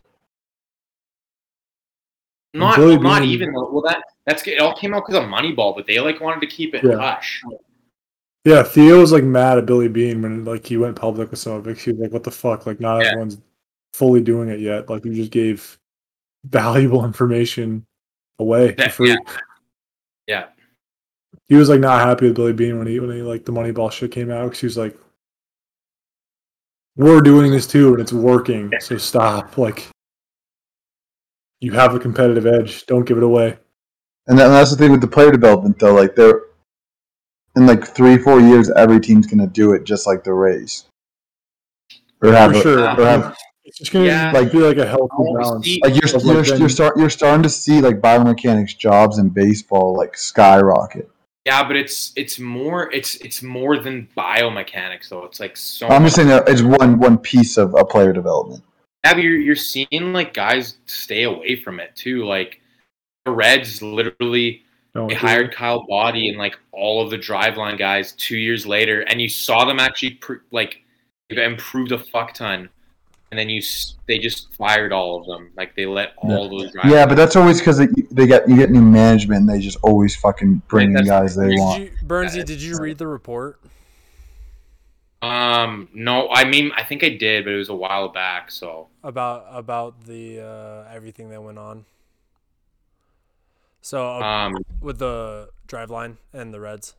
[2.53, 3.53] not Billy not Beane- even.
[3.53, 4.59] Well, that that's it.
[4.59, 6.97] All came out because of Moneyball, but they like wanted to keep it Yeah.
[6.97, 7.41] hush.
[8.43, 11.53] Yeah, Theo was like mad at Billy Beane when like he went public with some
[11.53, 11.77] of it.
[11.79, 12.65] He was like, "What the fuck?
[12.65, 13.07] Like, not Yeah.
[13.11, 13.39] everyone's
[13.93, 14.89] fully doing it yet.
[14.89, 15.77] Like, you just gave
[16.49, 17.85] valuable information
[18.39, 19.17] away for Yeah, free." yeah.
[20.27, 20.45] Yeah.
[21.47, 23.91] He was like not happy with Billy Beane when he when he like the Moneyball
[23.91, 24.49] shit came out.
[24.51, 24.97] 'cause he was like,
[26.95, 28.71] "We're doing this too, and it's working.
[28.79, 29.57] So stop.
[29.57, 29.87] Like,
[31.59, 32.85] you have a competitive edge.
[32.87, 33.57] Don't give it away."
[34.27, 35.93] And, that, and that's the thing with the player development though.
[35.93, 36.41] Like they're
[37.55, 40.85] in like three four years, every team's gonna do it just like the Rays.
[42.23, 42.79] Or have For a- sure.
[42.99, 44.31] or have It's just gonna Yeah.
[44.31, 45.65] like be like a healthy balance.
[45.65, 49.29] see- like you're you're, then- you're start you're starting to see like biomechanics jobs in
[49.29, 51.09] baseball like skyrocket.
[51.45, 55.25] Yeah, but it's it's more it's it's more than biomechanics though.
[55.25, 55.87] It's like so.
[55.87, 56.07] I'm much.
[56.13, 58.63] just saying that it's one one piece of a player development.
[59.03, 62.23] Yeah, but you're you're seeing like guys stay away from it too.
[62.25, 62.61] Like
[63.25, 64.63] the Reds literally
[64.95, 69.01] No, they hired Kyle Boddy and like all of the driveline guys two years later,
[69.01, 70.81] and you saw them actually pr- like
[71.29, 72.69] improved a fuck ton,
[73.35, 73.61] and then you
[74.07, 75.51] they just fired all of them.
[75.57, 76.91] Like they let all those driveline.
[76.91, 79.41] Yeah, but that's always because they, they get you get new management.
[79.41, 81.83] and They just always fucking bring in guys they Did want.
[81.83, 83.59] you, Bernsey, Yeah, did you read the report?
[85.21, 88.51] um, no, I mean I think I did, but it was a while back.
[88.51, 91.83] So about about the uh, everything that went on.
[93.81, 96.95] So uh, um, with the driveline and the Reds.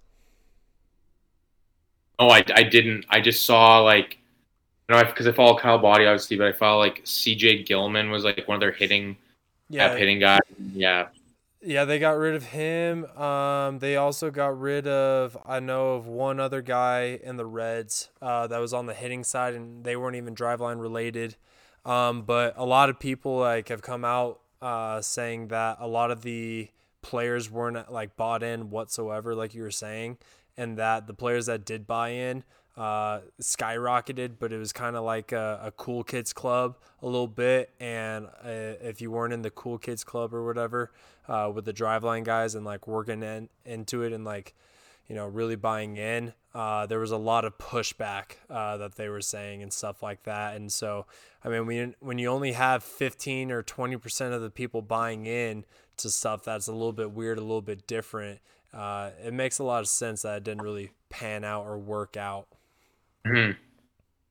[2.19, 3.07] Oh, I I didn't.
[3.09, 4.19] I just saw like.
[4.89, 7.65] You know, because I follow Kyle Boddy obviously, but I follow like C.J.
[7.65, 9.17] Gilman was like one of their hitting,
[9.69, 10.41] Yeah, yeah, hitting guys.
[10.75, 11.09] Yeah,
[11.67, 13.05] yeah, they got rid of him.
[13.17, 18.11] Um, they also got rid of I know of one other guy in the Reds
[18.23, 21.35] uh, that was on the hitting side, and they weren't even driveline related.
[21.85, 26.13] Um, but a lot of people like have come out uh, saying that a lot
[26.13, 26.69] of the
[27.03, 30.19] players weren't like bought in whatsoever, like you were saying,
[30.57, 32.45] and that the players that did buy in
[32.77, 37.27] uh, skyrocketed, but it was kind of like a, a cool kids club a little
[37.27, 37.71] bit.
[37.81, 40.93] And uh, if you weren't in the cool kids club or whatever,
[41.29, 44.55] uh, with the driveline guys and like working in, into it and like,
[45.09, 49.09] you know, really buying in, uh, there was a lot of pushback uh, that they
[49.09, 50.57] were saying and stuff like that.
[50.57, 51.07] And so,
[51.45, 55.65] I mean, when when you only have 15 or 20% of the people buying in
[55.99, 58.41] to stuff that's a little bit weird, a little bit different,
[58.75, 62.17] uh, it makes a lot of sense that it didn't really pan out or work
[62.17, 62.49] out.
[63.27, 63.51] Hmm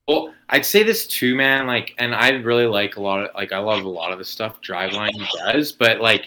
[0.08, 1.68] Well, I'd say this too, man.
[1.68, 4.26] Like, and I really like a lot of like I love a lot of the
[4.26, 6.26] stuff Driveline does, but like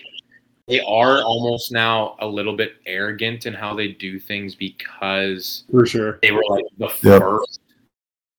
[0.66, 5.86] they are almost now a little bit arrogant in how they do things because for
[5.86, 6.18] sure.
[6.20, 7.22] they were like the Yep.
[7.22, 7.60] first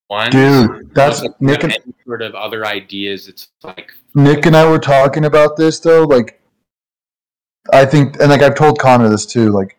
[0.09, 0.31] one.
[0.31, 3.27] Dude, that's Like, Nick and sort of other ideas.
[3.27, 6.03] It's like Nick and I were talking about this though.
[6.03, 6.39] Like,
[7.73, 9.49] I think, and like I've told Connor this too.
[9.49, 9.77] Like,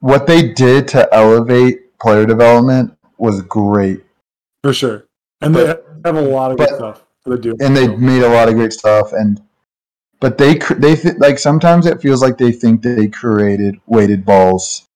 [0.00, 4.02] what they did to elevate player development was great,
[4.62, 5.04] For sure.
[5.40, 7.04] And they have a lot of good but- stuff.
[7.26, 7.54] They do.
[7.60, 9.12] and they made a lot of great stuff.
[9.12, 9.42] And
[10.20, 14.86] but they they th- like sometimes it feels like they think they created weighted balls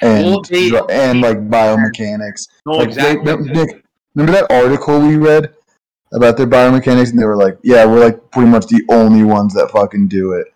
[0.00, 2.48] and Well, they- and like biomechanics.
[2.66, 3.32] no, like exactly.
[3.32, 5.54] they, Nick, remember that article we read
[6.12, 9.54] about their biomechanics, and they were like, "Yeah, we're like pretty much the only ones
[9.54, 10.52] that fucking do it."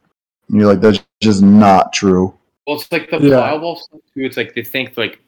[0.48, 2.34] And you're like, "That's just not true."
[2.66, 3.36] Well, it's like the Yeah.
[3.36, 4.24] plyo ball stuff too.
[4.24, 5.20] It's like they think like,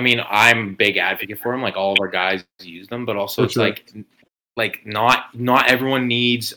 [0.00, 1.60] I mean, I'm a big advocate for them.
[1.60, 3.64] Like all of our guys use them, but also For it's sure.
[3.64, 3.92] like,
[4.56, 6.54] like not not everyone needs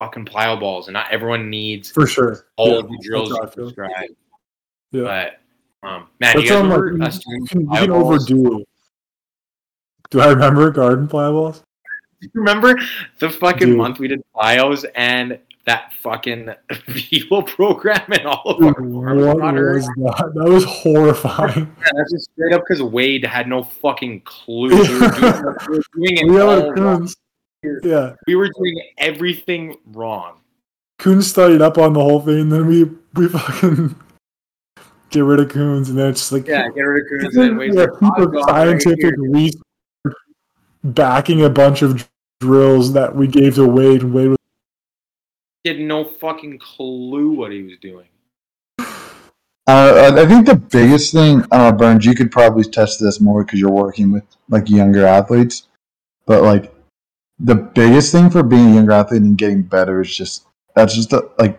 [0.00, 2.46] fucking plyo balls, and not everyone needs For sure.
[2.56, 3.64] all Yeah, of the drills you I feel.
[3.72, 4.10] prescribe.
[4.90, 5.02] Yeah.
[5.82, 8.64] But um, man, you That's guys remember like, us you doing can, you overdo.
[10.10, 11.62] Do I remember garden fly balls?
[12.20, 12.76] Do you remember
[13.20, 13.76] the fucking Dude.
[13.78, 16.50] month we did plyos and that fucking
[16.88, 19.74] people program and all of our Dude, farms what got hurt?
[19.76, 20.32] was that?
[20.34, 21.74] That was horrifying.
[21.78, 24.68] Yeah, that's just straight up because Wade had no fucking clue.
[24.68, 26.74] We were doing, we were doing it we all had.
[26.74, 27.16] Coons.
[27.82, 28.14] Yeah.
[28.26, 30.40] We were doing everything wrong.
[30.98, 33.96] Coons studied up on the whole thing, and then we we fucking
[35.10, 37.44] get rid of Coons, and then it's just like Yeah, get rid of Coons and
[37.44, 39.60] then Wade's yeah, like, "Oh, of God, right scientific research
[40.84, 42.08] backing a bunch of
[42.40, 44.38] drills that we gave to Wade, and Wade was
[45.64, 48.06] He had no fucking clue what he was doing.
[49.66, 53.60] Uh, I think the biggest thing, I Burns, you could probably test this more because
[53.60, 55.68] you're working with like younger athletes.
[56.26, 56.74] But like,
[57.38, 60.44] the biggest thing for being a younger athlete and getting better is just
[60.76, 61.58] that's just a, like,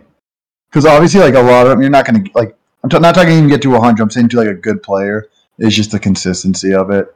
[0.69, 2.55] because obviously, like a lot of them, you're not going to like.
[2.83, 4.03] I'm t- not talking even get to 100.
[4.03, 7.07] I'm saying to like a good player is just the consistency of it.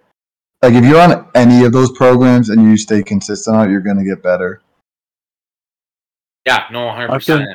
[0.63, 3.81] Like if you're on any of those programs and you stay consistent on it, you're
[3.81, 4.63] going to get better.
[6.49, 7.41] Yeah, no, 100%.
[7.41, 7.45] Okay.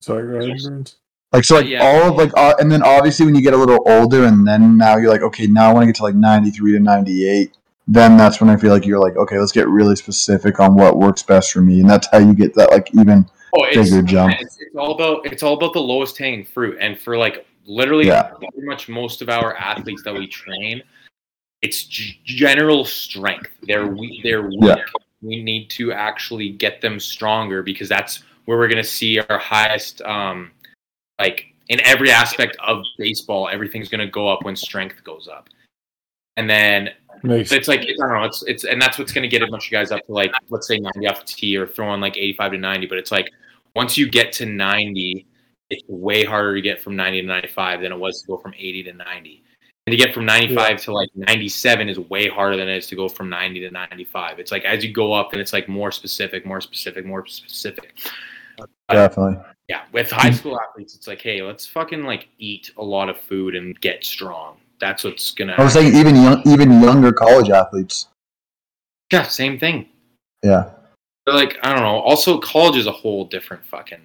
[0.00, 0.96] sorry, go ahead, Burns.
[1.32, 1.82] Like so, like Yeah.
[1.84, 4.76] all of like, uh, and then obviously when you get a little older, and then
[4.78, 7.56] now you're like, okay, now I want to get to like 93 to 98.
[7.88, 10.96] Then that's when I feel like you're like, okay, let's get really specific on what
[10.98, 14.02] works best for me, and that's how you get that like even Oh, it's, bigger
[14.02, 14.34] jump.
[14.40, 18.06] It's, it's all about it's all about the lowest hanging fruit, and for like literally
[18.06, 18.30] Yeah.
[18.38, 20.82] pretty much most of our athletes that we train,
[21.62, 23.50] it's g- general strength.
[23.62, 24.22] They're weak.
[24.22, 24.60] They're weak.
[24.62, 24.76] Yeah.
[25.22, 29.38] We need to actually get them stronger because that's where we're going to see our
[29.38, 30.02] highest.
[30.02, 30.50] Um,
[31.18, 35.48] like in every aspect of baseball, everything's going to go up when strength goes up,
[36.36, 36.90] and then
[37.22, 38.24] Makes it's like I don't know.
[38.24, 40.32] It's it's and that's what's going to get a bunch of guys up to like
[40.50, 42.86] let's say ninety off the tee or throwing like eighty five to ninety.
[42.86, 43.30] But it's like
[43.74, 45.26] once you get to ninety,
[45.70, 48.36] it's way harder to get from ninety to ninety five than it was to go
[48.36, 49.42] from eighty to ninety.
[49.86, 52.76] And to get from ninety five to like ninety seven is way harder than it
[52.76, 54.40] is to go from ninety to ninety five.
[54.40, 57.96] It's like as you go up, and it's like more specific, more specific, more specific.
[58.58, 59.38] Uh, Definitely.
[59.68, 63.16] Yeah, with high school athletes, it's like, hey, let's fucking like eat a lot of
[63.20, 64.58] food and get strong.
[64.80, 65.54] That's what's gonna.
[65.56, 68.08] I was saying even young, even younger college athletes.
[69.12, 69.88] yeah, same thing.
[70.42, 70.70] Yeah.
[71.24, 72.00] But like, I don't know.
[72.00, 74.02] Also, college is a whole different fucking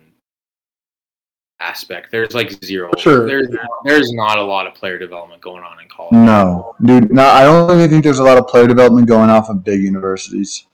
[1.61, 2.11] aspect.
[2.11, 2.91] There's like zero.
[2.97, 3.25] Sure.
[3.27, 3.47] There's
[3.85, 6.13] there's not a lot of player development going on in college.
[6.13, 7.11] No, dude.
[7.11, 9.81] No, I don't even think there's a lot of player development going off of big
[9.81, 10.67] universities.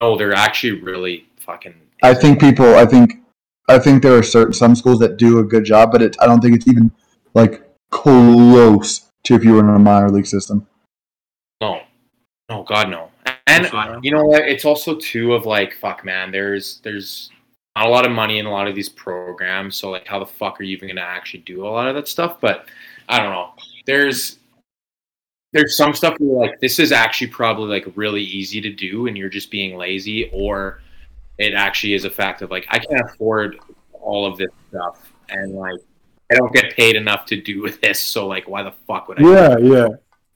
[0.00, 1.74] No, they're actually really fucking.
[2.02, 2.74] I think people.
[2.74, 3.22] I think.
[3.68, 6.26] I think there are certain some schools that do a good job, but it, I
[6.26, 6.92] don't think it's even
[7.34, 10.66] like close to if you were in a minor league system.
[11.60, 11.80] No,
[12.48, 13.10] no, God, no.
[13.48, 14.42] And uh, you know what?
[14.42, 16.30] It's also too of like, fuck, man.
[16.30, 17.30] There's there's
[17.76, 19.76] not a lot of money in a lot of these programs.
[19.76, 22.08] So like, how the fuck are you even gonna actually do a lot of that
[22.08, 22.40] stuff?
[22.40, 22.66] But
[23.08, 23.50] I don't know.
[23.84, 24.38] There's
[25.52, 29.16] there's some stuff where like this is actually probably like really easy to do, and
[29.16, 30.80] you're just being lazy, or
[31.38, 33.58] it actually is a fact of like I can't afford
[33.92, 35.78] all of this stuff, and like
[36.32, 38.00] I don't get paid enough to do this.
[38.00, 39.30] So like, why the fuck would I?
[39.30, 39.88] Yeah, yeah.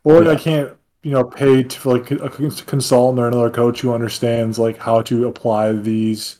[0.05, 0.33] Or Yeah.
[0.33, 0.72] I can't,
[1.03, 5.26] you know, pay to like a consultant or another coach who understands like how to
[5.26, 6.39] apply these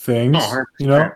[0.00, 0.32] things.
[0.32, 1.10] No, you know,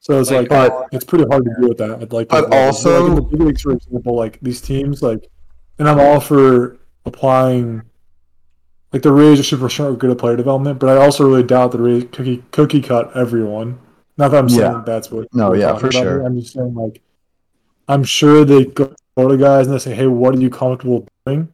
[0.00, 2.00] so it's Like, like, but- it's pretty hard to do with that.
[2.00, 5.02] I'd like, But like, also- like in the big leagues, for example, like these teams,
[5.02, 5.28] like,
[5.78, 7.82] and I'm all for applying.
[8.92, 11.72] Like the Rays are super sure good at player development, but I also really doubt
[11.72, 13.78] the Rays cookie cookie cut everyone.
[14.18, 14.82] Not that I'm saying Yeah.
[14.84, 15.28] that's what.
[15.32, 16.02] No, yeah, for about sure.
[16.02, 16.22] here.
[16.22, 17.00] I'm just saying like,
[17.88, 21.06] I'm sure they go, go to guys and they say, "Hey, what are you comfortable
[21.24, 21.48] doing?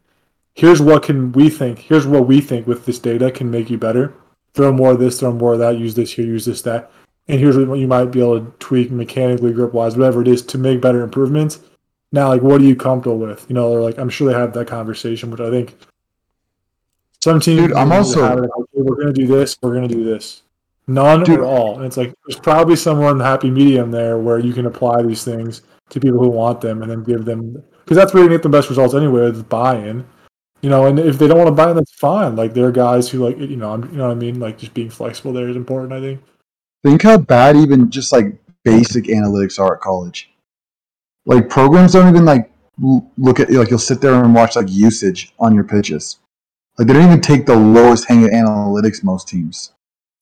[0.55, 1.79] Here's what can we think.
[1.79, 4.13] Here's what we think with this data can make you better.
[4.59, 5.79] Throw more of this, throw more of that.
[5.79, 6.91] Use this here, use this that,
[7.29, 10.43] and here's what you might be able to tweak mechanically, grip wise, whatever it is,
[10.43, 11.61] to make better improvements."
[12.11, 13.47] Now, like, what are you comfortable with?
[13.49, 15.77] You know, they're like, I'm sure they have that conversation, which I think
[17.23, 19.95] some teams Dude, I'm also- it like, we're going to do this, we're going to
[19.95, 20.43] do this.
[20.89, 21.39] None Dude.
[21.39, 21.77] or all.
[21.77, 25.03] And it's like there's probably somewhere in the happy medium there where you can apply
[25.03, 28.29] these things to people who want them and then give them because that's where you
[28.29, 30.05] get the best results anyway with buy-in.
[30.61, 32.35] You know, and if they don't want to buy in, that's fine.
[32.35, 34.41] Like there are guys who like you know, I'm, you know what I mean.
[34.41, 35.93] Like just being flexible there is important.
[35.93, 36.21] I think.
[36.85, 40.31] Think how bad even just like basic analytics are at college.
[41.27, 45.33] Like programs don't even like look at like you'll sit there and watch like usage
[45.39, 46.19] on your pitches.
[46.77, 49.73] Like they don't even take the lowest hanging analytics most teams.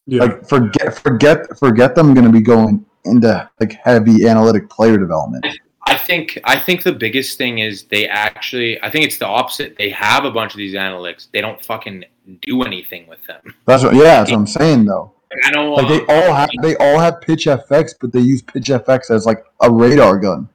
[0.06, 0.22] Yeah.
[0.22, 5.46] Like forget forget forget them going to be going into like heavy analytic player development.
[5.86, 9.76] I think I think the biggest thing is they actually I think it's the opposite.
[9.76, 11.28] They have a bunch of these analytics.
[11.32, 12.04] They don't fucking
[12.42, 13.54] do anything with them.
[13.66, 15.12] That's what yeah, that's what I'm saying though.
[15.44, 18.66] I know Like they all have they all have pitch FX, but they use pitch
[18.66, 20.48] FX as like a radar gun.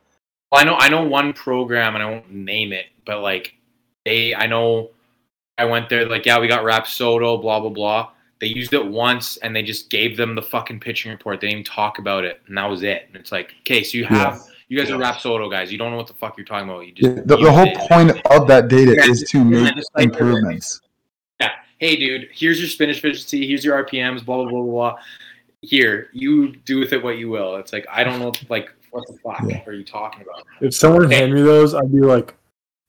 [0.51, 3.55] I know I know one program and I won't name it, but like
[4.05, 4.89] they I know
[5.57, 8.11] I went there like yeah we got Rapsodo blah blah blah.
[8.39, 11.39] They used it once and they just gave them the fucking pitching report.
[11.39, 13.03] They didn't even talk about it and that was it.
[13.07, 14.41] And it's like okay, so you have
[14.71, 15.69] you guys are Rapsodo guys.
[15.69, 16.87] You don't know what the fuck you're talking about.
[16.87, 17.77] You just The, the use whole it.
[17.89, 20.79] point of that data Yeah, is to yeah, make just like- improvements.
[21.41, 21.49] Yeah.
[21.77, 23.45] Hey, dude, here's your spinach efficiency.
[23.45, 24.23] Here's your RPMs.
[24.23, 24.71] Blah blah blah blah.
[24.71, 24.95] blah.
[25.61, 27.57] Here, you do with it what you will.
[27.57, 28.31] It's like I don't know.
[28.47, 29.61] Like, what the fuck Yeah.
[29.67, 30.45] are you talking about?
[30.61, 32.33] If someone handed me those, I'd be like,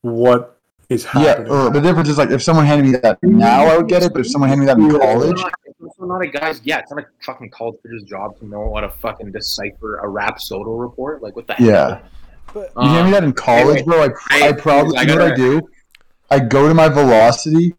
[0.03, 0.57] "What
[0.89, 3.77] is Yeah, happening?" or the difference is like if someone handed me that now, I
[3.77, 4.13] would get it.
[4.13, 5.43] But if someone handed me that in college,
[6.03, 6.61] It's not- It's not a guy's.
[6.65, 10.07] Yeah, it's not a fucking college pitcher's job to know how to fucking decipher a
[10.07, 11.23] Rapsodo report.
[11.23, 11.67] Like, what the hell?
[11.67, 12.01] Yeah.
[12.53, 14.15] But you hand me that in college, anyway, bro.
[14.31, 15.69] I, I, I- probably I you know what I do?
[16.31, 17.75] I go to my velocity,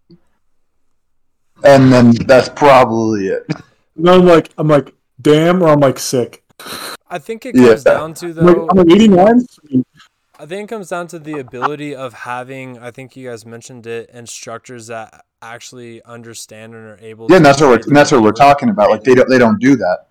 [1.63, 3.45] and then that's probably it.
[3.95, 6.43] No, I'm like, I'm like, damn, or I'm like sick.
[7.09, 7.67] I think it Yeah.
[7.69, 8.67] comes down to I'm like, though.
[8.71, 9.45] I'm like 89.
[10.39, 12.77] I think it comes down to the ability of having.
[12.79, 17.27] I think you guys mentioned it, instructors that actually understand and are able.
[17.29, 18.89] Yeah, and that's what we're and that's what we're talking about.
[18.89, 20.07] Like they don't they don't do that.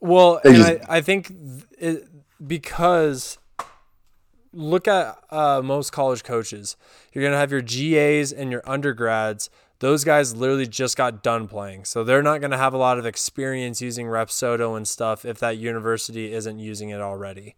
[0.00, 1.32] Well, and just- I, I think
[1.78, 2.08] it,
[2.46, 3.38] because
[4.52, 6.76] look at uh, most college coaches.
[7.12, 9.50] You're gonna have your GAs and your undergrads.
[9.78, 13.06] Those guys literally just got done playing, so they're not gonna have a lot of
[13.06, 17.56] experience using Rapsodo and stuff if that university isn't using it already.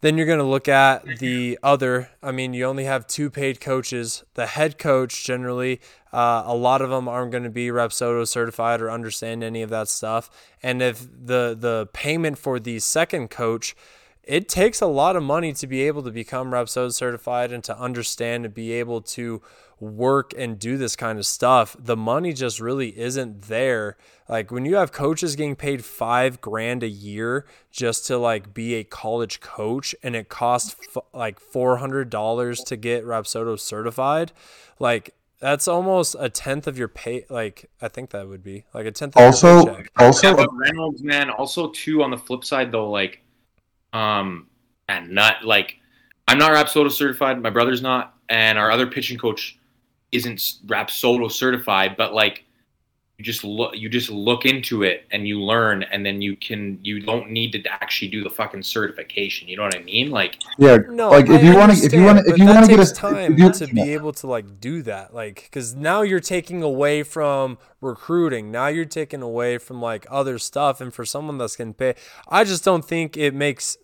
[0.00, 2.10] Then you're going to look at the other.
[2.22, 4.22] I mean, you only have two paid coaches.
[4.34, 5.80] The head coach, generally,
[6.12, 9.70] uh, a lot of them aren't going to be Rapsodo certified or understand any of
[9.70, 10.30] that stuff.
[10.62, 13.74] And if the the payment for the second coach,
[14.22, 17.76] it takes a lot of money to be able to become Rapsodo certified and to
[17.76, 19.42] understand and be able to
[19.80, 21.76] work and do this kind of stuff.
[21.78, 23.96] The money just really isn't there.
[24.28, 28.74] Like when you have coaches getting paid five grand a year just to like be
[28.74, 34.32] a college coach, and it costs f- like four hundred dollars to get Rapsodo certified,
[34.78, 37.24] like That's almost a tenth of your pay.
[37.30, 39.16] Like I think that would be like a tenth.
[39.16, 39.90] Of Also, your paycheck.
[39.98, 43.22] also, Yeah, but Reynolds, man, also too on the flip side though, like,
[43.92, 44.48] um,
[44.88, 45.76] and not like,
[46.26, 47.40] I'm not Rapsodo certified.
[47.40, 49.58] My brother's not, and our other pitching coach
[50.12, 51.96] isn't Rapsodo certified.
[51.96, 52.44] But like,
[53.18, 56.78] you just look, you just look into it and you learn, and then you can,
[56.84, 59.48] you don't need to actually do the fucking certification.
[59.48, 60.12] You know what I mean?
[60.12, 62.78] Like, yeah, No, like, if I you wanna- if you wanna- if you wanna get
[62.78, 63.84] a- time you- to be yeah.
[63.86, 68.52] able to like do that, like because now you're taking away from recruiting.
[68.52, 71.94] Now you're taking away from like other stuff, and for someone that's getting pay
[72.28, 73.76] I just don't think it makes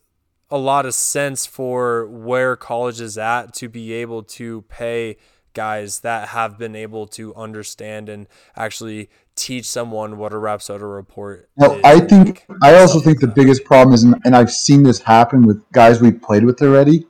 [0.49, 5.16] a lot of sense for where college is at to be able to pay
[5.55, 8.27] guys that have been able to understand and
[8.57, 11.49] actually teach someone what a Rapsodo report.
[11.57, 14.83] Well, is, I think I also think the biggest problem is, and and I've seen
[14.83, 17.07] this happen with guys we've played with already,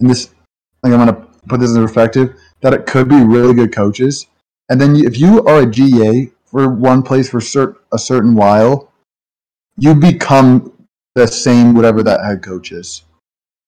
[0.00, 0.30] and this,
[0.82, 4.26] like I'm gonna put this in perspective, that it could be really good coaches,
[4.68, 8.90] and then if you are a GA for one place for cert, a certain while,
[9.76, 10.72] you become
[11.14, 13.02] the same whatever that head coach is.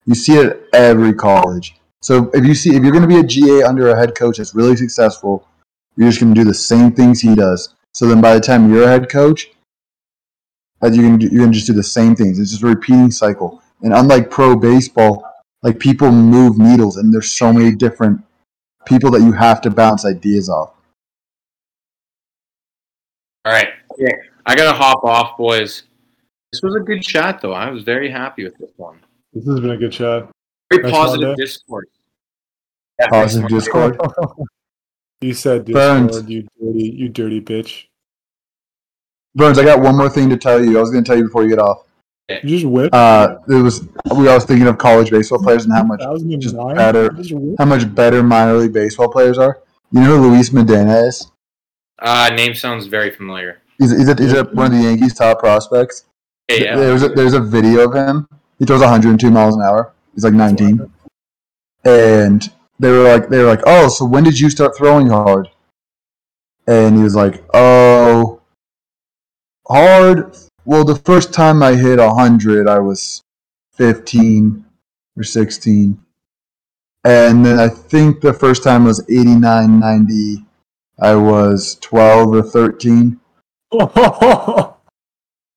[0.06, 1.79] You see it at every college.
[2.02, 4.38] So if you see if you're going to be a GA under a head coach
[4.38, 5.46] that's really successful,
[5.96, 7.74] you're just going to do the same things he does.
[7.92, 9.50] So then by the time you're a head coach,
[10.82, 12.38] you can do, you can just do the same things.
[12.38, 13.62] It's just a repeating cycle.
[13.82, 15.24] And unlike pro baseball,
[15.62, 18.22] like people move needles, and there's so many different
[18.86, 20.72] people that you have to bounce ideas off.
[23.44, 24.14] all right, yeah,
[24.46, 25.84] I gotta hop off, boys.
[26.52, 27.52] This was a good chat, though.
[27.52, 29.00] I was very happy with this one.
[29.32, 30.28] This has been a good chat.
[30.70, 31.42] Very Next positive Monday.
[31.42, 31.88] discourse.
[33.00, 34.00] Yeah, Positive next Discord.
[35.20, 36.22] you said Burns.
[36.22, 37.86] Discord, you dirty, you dirty bitch.
[39.34, 40.76] Burns, I got one more thing to tell you.
[40.76, 41.86] I was going to tell you before you get off.
[42.28, 42.94] You just whipped.
[42.94, 46.00] Uh, it was we I was thinking of college baseball players and how much
[46.38, 49.60] just better- just how much better minor league baseball players are.
[49.90, 51.28] You know who Luis Medina is?
[51.98, 53.60] Uh, name sounds very familiar.
[53.78, 56.04] He's, he's, a, he's a, one of the Yankees' top prospects.
[56.48, 56.76] Yeah.
[56.76, 58.28] There's a, there's a video of him.
[58.60, 59.92] He throws 102 miles an hour.
[60.14, 60.90] He's like 19,
[61.84, 65.48] and they were like, they were like, oh, so when did you start throwing hard?
[66.66, 68.40] And he was like, oh,
[69.68, 70.36] hard.
[70.64, 73.22] Well, the first time I hit 100, I was
[73.72, 74.64] 15
[75.16, 75.98] or 16,
[77.04, 80.44] and then I think the first time was 89, 90.
[81.02, 83.18] I was 12 or 13,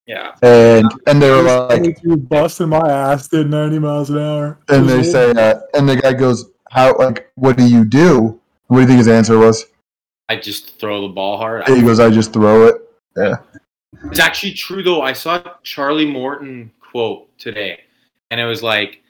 [0.06, 0.34] yeah.
[0.42, 2.02] and and they were like.
[2.02, 4.58] you busting my ass, did 90 miles an hour.
[4.68, 6.96] And they say, uh, and the guy goes, "How?
[6.96, 9.66] Like, what do you do?" What do you think his answer was?
[10.28, 11.66] I just throw the ball hard.
[11.68, 12.76] He goes, "I just throw it."
[13.16, 13.36] Yeah,
[14.04, 15.02] It's actually true though.
[15.02, 17.80] I saw Charlie Morton quote today,
[18.30, 19.02] and it was like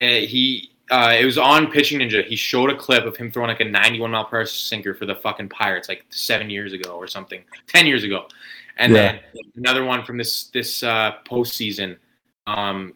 [0.00, 0.70] eh, he.
[0.90, 2.24] Uh, it was on Pitching Ninja.
[2.24, 5.06] He showed a clip of him throwing like a 91 mile per hour sinker for
[5.06, 8.26] the fucking Pirates like seven years ago or something, ten years ago,
[8.80, 9.12] and Yeah.
[9.12, 9.20] then
[9.56, 11.96] another one from this this uh, postseason.
[12.46, 12.94] Um,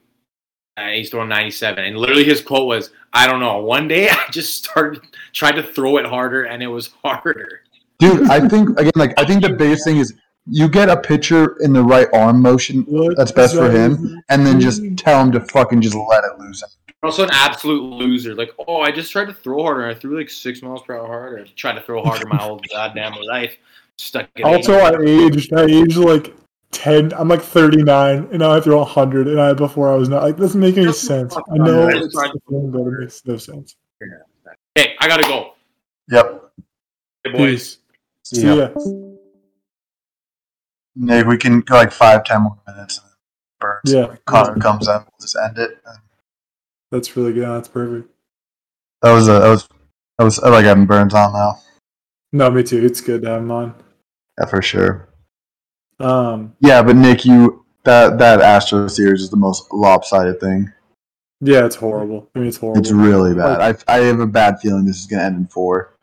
[0.77, 3.59] uh, he's throwing 97, and literally his quote was, "I don't know.
[3.61, 7.61] One day I just started tried to throw it harder, and it was harder."
[8.01, 8.29] dude.
[8.29, 10.15] I think again, like, I think the biggest thing is
[10.47, 14.21] you get a pitcher in the right arm motion, What That's best for does him,
[14.31, 16.63] and then just tell him to fucking just let it loose.
[17.05, 18.35] also an absolute loser.
[18.35, 19.87] Like, oh, I just tried to throw harder.
[19.87, 21.39] I threw like six miles per hour harder.
[21.39, 23.57] I tried to throw harder my whole goddamn life.
[23.99, 24.43] Stuck it.
[24.45, 25.53] Also, I aged.
[25.53, 26.35] I aged like
[26.73, 27.13] 10.
[27.15, 30.23] I'm like 39, and now I throw 100, and I before I was not.
[30.23, 31.37] Like, doesn't make any sense.
[31.37, 33.77] I know it's just tried to- the thing, but it makes no sense.
[34.75, 35.53] Hey, I gotta go.
[36.11, 36.51] Yep.
[37.25, 37.77] Hey, boys.
[37.77, 37.79] Peace.
[38.25, 38.55] See Yeah.
[38.55, 38.69] ya.
[40.97, 42.99] Maybe we can go like five, ten more minutes.
[42.99, 43.07] And
[43.61, 43.93] Burns.
[43.93, 44.17] Yeah.
[44.27, 44.95] Connor comes in.
[44.95, 45.79] We'll just end it.
[46.91, 47.47] That's really good.
[47.49, 48.09] That's perfect.
[49.03, 49.33] That was a.
[49.33, 49.69] That was.
[50.19, 50.39] That was.
[50.41, 51.59] I like having Burns on now.
[52.33, 52.85] No, me too.
[52.85, 53.75] It's good to have him on.
[54.39, 55.09] Yeah, for sure.
[56.01, 60.73] Um, Yeah, but Nick, you that that Astro series is the most lopsided thing.
[61.41, 62.29] yeah, it's horrible.
[62.35, 62.81] I mean, it's horrible.
[62.81, 63.61] It's really bad.
[63.89, 65.97] I I have a bad feeling this is gonna end in four.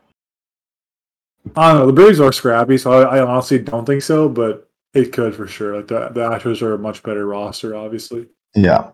[1.55, 1.87] I don't know.
[1.87, 5.47] The Braves are scrappy, so I, I honestly don't think so, but it could for
[5.47, 5.77] sure.
[5.77, 8.27] Like the the Astros are a much better roster, obviously.
[8.55, 8.91] Yeah.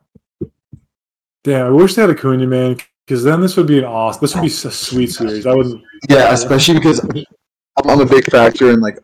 [1.43, 4.21] Damn, I wish they had Acuna, man, because then this would be an awesome.
[4.21, 5.45] This would be a sweet series.
[5.45, 5.81] I would.
[6.09, 8.97] Yeah, especially because I'm, I'm a big factor in like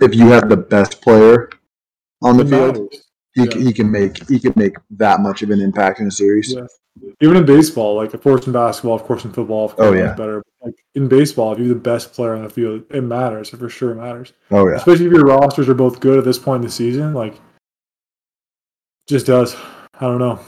[0.00, 1.50] if you have the best player
[2.22, 2.92] on the field,
[3.34, 3.54] he, Yeah.
[3.58, 6.52] he can make he can make that much of an impact in a series.
[6.52, 6.66] Yeah.
[7.20, 9.88] Even in baseball, like of course in basketball, of course in football, of oh, course
[9.90, 10.14] Oh, yeah.
[10.14, 10.42] better.
[10.60, 13.52] But, like in baseball, if you're the best player on the field, it matters.
[13.52, 14.32] It for sure it matters.
[14.50, 14.76] Oh yeah.
[14.76, 17.40] Especially if your rosters are both good at this point in the season, like
[19.06, 19.54] just does.
[19.94, 20.40] I don't know.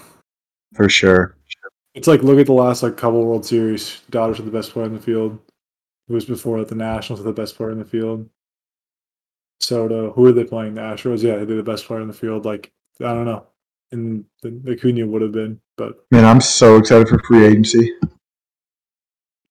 [0.75, 1.37] For sure.
[1.95, 4.01] It's like look at the last like couple World Series.
[4.11, 5.39] Dodgers are the best player in the field.
[6.09, 8.29] It was before that the Nationals were the best player in the field.
[9.61, 10.75] Soto, who are they playing?
[10.75, 11.23] The Astros.
[11.23, 12.45] Yeah, they're the best player in the field.
[12.45, 13.47] Like I don't know,
[13.93, 17.93] and the Acuna would have been, but Man, I'm so excited for free agency.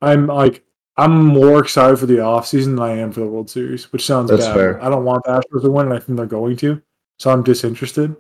[0.02, 0.64] I'm like
[0.98, 4.30] I'm more excited for the offseason than I am for the World Series, which sounds
[4.30, 4.54] That's bad.
[4.54, 4.84] fair.
[4.84, 6.82] I don't want the Astros to win, and I think they're going to,
[7.20, 8.16] so I'm disinterested.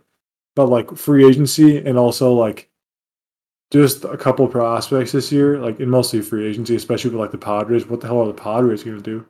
[0.55, 2.69] But like free agency and also like
[3.71, 7.37] just a couple prospects this year, like and mostly free agency, especially with like the
[7.37, 7.85] Padres.
[7.87, 9.25] What the hell are the Padres going to do?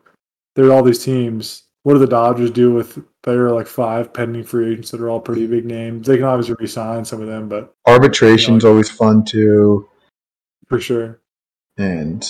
[0.55, 1.63] There are all these teams.
[1.89, 5.09] What do the Dodgers do with there are like five pending free agents that are
[5.09, 6.05] all pretty big names?
[6.05, 9.89] They can obviously resign some of them, but Arbitration's always fun too,
[10.67, 11.19] for sure.
[11.79, 12.23] and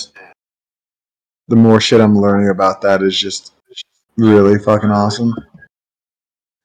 [1.48, 3.52] the more shit I'm learning about that is just
[4.16, 5.34] really fucking awesome.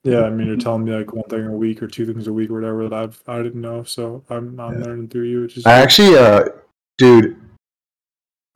[0.06, 2.32] Yeah, I mean, you're telling me like one thing a week or two things a
[2.32, 3.84] week or whatever that I've I didn't know.
[3.84, 4.86] So I'm I'm Yeah.
[4.86, 6.46] learning through you, which is I actually, uh,
[6.98, 7.36] dude,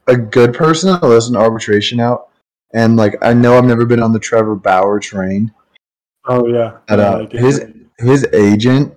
[0.08, 2.29] a good person to listen to arbitration out,
[2.74, 5.54] and like I know I've never been on the Trevor Bauer train.
[6.28, 7.66] oh yeah, But, uh, like, his-
[7.98, 8.94] His agent,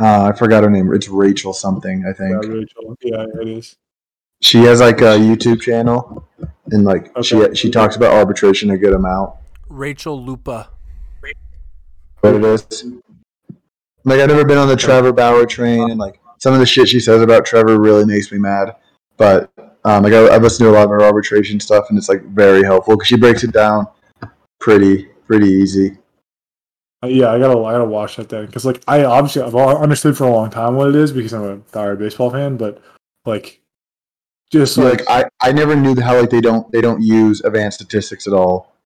[0.00, 0.92] uh, I forgot her name.
[0.92, 2.32] It's Rachel something, I think.
[2.32, 2.52] yeah, think.
[2.54, 2.96] Rachel.
[3.02, 3.76] Yeah, it is.
[4.40, 6.26] She has like a YouTube channel,
[6.72, 7.22] and like Okay.
[7.22, 9.34] she she talks about arbitration a good amount.
[9.68, 10.70] Rachel Luba.
[12.20, 12.84] What it is.
[14.04, 16.88] Like I've never been on the Trevor Bauer train, and like some of the shit
[16.88, 18.74] she says about Trevor really makes me mad.
[19.16, 19.52] But
[19.84, 22.22] um, like I, I've listened to a lot of her arbitration stuff, and it's like
[22.22, 23.86] very helpful because she breaks it down
[24.60, 25.98] pretty pretty easy.
[27.02, 30.16] Uh, yeah, I gotta I gotta watch that then because like I obviously I've understood
[30.16, 32.80] for a long time what it is because I'm a diehard baseball fan, but
[33.26, 33.60] like
[34.52, 37.78] just like, like I, I never knew how like they don't they don't use advanced
[37.78, 38.76] statistics at all.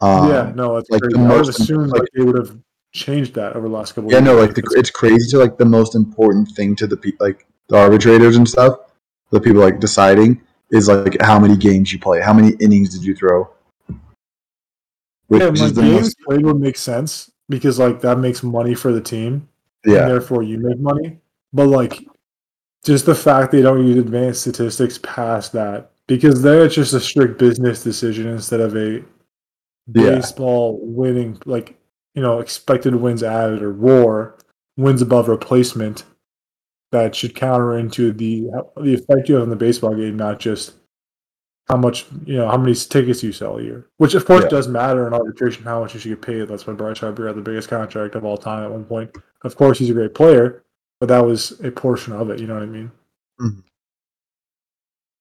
[0.00, 1.18] Um, yeah, no, it's like, the crazy.
[1.18, 2.56] I would most- assume like- like they would have
[2.92, 4.12] changed that over the last couple.
[4.12, 7.14] Yeah, of no, like the, it's crazy to like the most important thing to the
[7.18, 8.78] like the arbitrators and stuff,
[9.32, 13.02] the people like deciding is like how many games you play, how many innings did
[13.04, 13.50] you throw.
[15.28, 18.42] Which yeah, is like the games most, played would make sense because like that makes
[18.42, 19.48] money for the team.
[19.84, 21.18] and yeah, therefore you make money.
[21.52, 22.06] But like,
[22.84, 27.00] just the fact they don't use advanced statistics past that because there it's just a
[27.00, 29.02] strict business decision instead of a
[29.94, 30.16] Yeah.
[30.16, 31.76] baseball winning like
[32.14, 34.36] you know expected wins added or WAR
[34.76, 36.04] wins above replacement
[36.92, 40.74] that should counter into the the effect you have on the baseball game, not just
[41.68, 44.48] how much you know how many tickets you sell a year, which of course Yeah.
[44.50, 46.48] does matter in arbitration how much you should get paid.
[46.48, 49.10] That's why Bryce Harper had the biggest contract of all time at one point.
[49.42, 50.62] Of course, he's a great player,
[51.00, 52.38] but that was a portion of it.
[52.40, 52.90] You know what I mean?
[53.40, 53.60] Mm-hmm.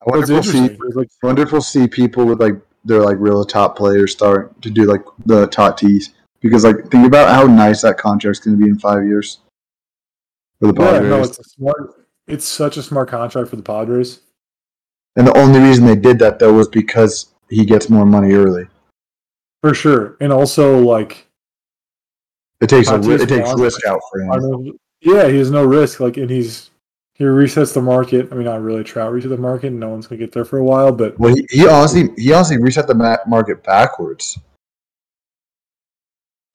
[0.01, 0.73] I But wonder it's if we'll see.
[0.87, 4.11] It's like I wonder if we'll see people with like their like real top players
[4.11, 6.09] start to do like the Tatis
[6.41, 9.39] because like think about how nice that contract's going to be in five years
[10.61, 11.03] for the Padres.
[11.03, 12.07] yeah, no, it's a smart.
[12.27, 14.21] It's such a smart contract for the Padres.
[15.17, 18.67] and the only reason they did that though was because he gets more money early.
[19.61, 21.27] For sure, and also like
[22.61, 24.77] It takes a it takes risk out for him.
[25.01, 25.99] yeah, he has no risk.
[25.99, 26.69] Like, and he's
[27.15, 28.29] he resets the market.
[28.31, 28.83] I mean, not really.
[28.83, 29.71] Trout reset the market.
[29.73, 32.57] No one's gonna get there for a while, but Well, he, he honestly he honestly
[32.57, 34.37] reset the ma- market backwards.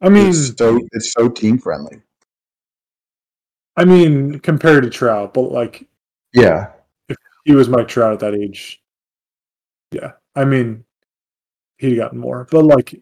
[0.01, 2.01] I mean, it's so it's so team friendly.
[3.77, 5.87] I mean, compared to Trout, but like
[6.33, 6.73] Yeah,
[7.09, 8.83] if he was Mike Trout at that age.
[9.93, 10.85] Yeah, I mean,
[11.79, 13.01] he'd gotten more, but like,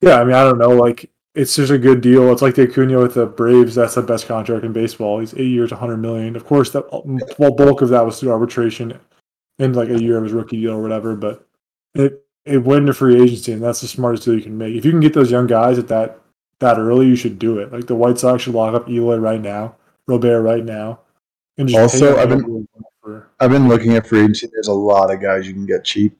[0.00, 0.70] yeah, I mean, I don't know.
[0.70, 2.32] Like, it's just a good deal.
[2.32, 3.74] It's like the Acuna with the Braves.
[3.74, 5.20] That's the best contract in baseball.
[5.20, 6.36] He's eight years, hundred million.
[6.36, 8.98] Of course, the um, well, bulk of that was through arbitration
[9.58, 11.16] and like a year of his rookie deal or whatever.
[11.16, 11.46] But
[11.94, 14.74] it it went into free agency, and that's the smartest deal you can make.
[14.74, 16.21] If you can get those young guys at that
[16.62, 17.70] that early, you should do it.
[17.72, 21.00] Like the White Sox should lock up Eloy right now, Robert right now,
[21.58, 23.28] and Also, I've been- whatever they want for.
[23.40, 24.48] I've been looking at free agency.
[24.52, 26.16] There's a lot of guys you can get cheap.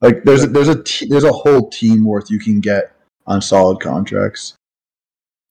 [0.00, 2.92] Like there's a, there's a te- there's a whole team worth you can get
[3.26, 4.54] on solid contracts.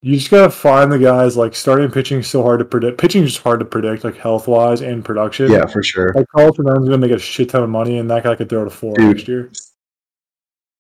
[0.02, 1.36] You just gotta find the guys.
[1.36, 2.98] Like starting pitching is so hard to predict.
[2.98, 5.52] Pitching is just hard to predict, like health wise and production.
[5.52, 6.14] Yeah, for sure.
[6.16, 8.64] Like Carlton Ryan's gonna make a shit ton of money, and that guy could throw
[8.64, 9.08] to four Dude.
[9.18, 9.52] next year.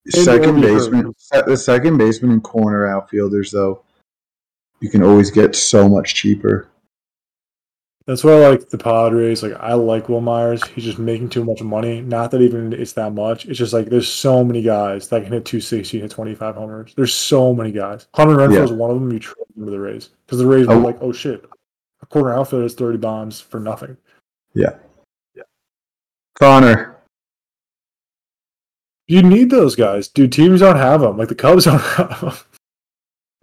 [0.09, 1.13] Second Andy baseman,
[1.45, 3.83] the second baseman and corner outfielders though,
[4.79, 6.69] you can always get so much cheaper.
[8.05, 9.43] That's why I like the Padres.
[9.43, 10.65] Like I like Wil Myers.
[10.67, 11.99] He's just making too much money.
[11.99, 13.45] Not that even it's that much.
[13.47, 16.93] It's just like there's so many guys that can hit 260, hit 25 homers.
[16.95, 18.07] There's so many guys.
[18.13, 18.63] Hunter Renfroe Yeah.
[18.63, 19.11] is one of them.
[19.11, 20.77] You trade him to the Rays because the Rays oh.
[20.77, 20.85] were Oh.
[20.85, 21.43] like, oh shit,
[22.01, 23.97] a corner outfielder is 30 bombs for nothing.
[24.53, 24.75] Yeah.
[25.35, 25.43] Yeah.
[26.35, 26.96] Connor,
[29.07, 30.33] You need those guys, dude.
[30.33, 31.17] Teams don't have them.
[31.17, 32.33] Like the Cubs don't have them.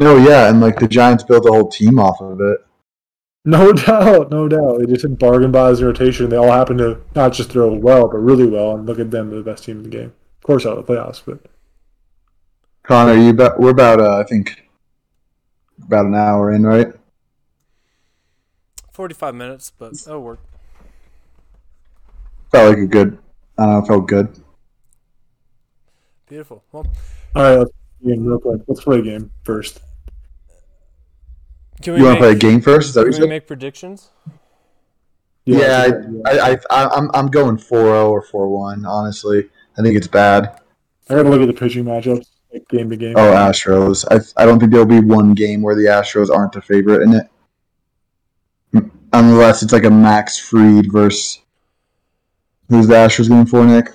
[0.01, 2.59] oh yeah, and like the Giants built a whole team off of it.
[3.47, 4.79] No doubt, no doubt.
[4.79, 6.29] They just had bargain buys in rotation.
[6.29, 8.77] They all happen to not just throw well, but really well.
[8.77, 10.13] And look at them, the best team in the game.
[10.39, 11.41] Of course, out of the playoffs, but
[12.83, 14.69] Connor, you about we're about uh, I think
[15.83, 16.93] about an hour in, right?
[18.93, 20.41] 45 minutes, but that'll work.
[22.53, 23.19] Felt like a good.
[23.59, 23.87] I don't know.
[23.87, 24.44] Felt good.
[26.29, 26.65] Beautiful.
[26.73, 26.87] Well,
[27.35, 27.71] all right, let's
[28.05, 28.63] game real quick.
[28.67, 29.81] Let's play a game first.
[31.83, 32.89] can we, You want to play a game first?
[32.89, 33.29] Is that what you can we said?
[33.31, 34.11] make predictions?
[35.47, 35.59] Yeah,
[35.89, 38.87] that's a- I, I, I, I'm, I'm going 4-0 or 4-1.
[38.87, 39.49] Honestly,
[39.79, 40.61] I think it's bad.
[41.11, 43.15] I gotta look at the pitching matchups, like game to game.
[43.17, 44.07] Oh, Astros.
[44.11, 47.13] I, I don't think there'll be one game where the Astros aren't the favorite in
[47.13, 47.27] it,
[48.75, 51.41] mm, unless it's like a Max Fried versus
[52.71, 53.91] who's the Astros going for, Nick?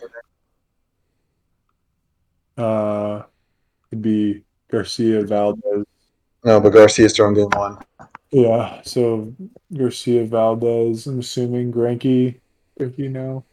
[2.60, 3.24] Uh,
[3.90, 5.86] could be Garcia, Valdez.
[6.44, 7.78] No, but Garcia's throwing game one.
[8.32, 9.34] Yeah, so
[9.76, 11.08] Garcia, Valdez.
[11.08, 12.36] I'm assuming Greinke.
[12.78, 13.44] Greinke now.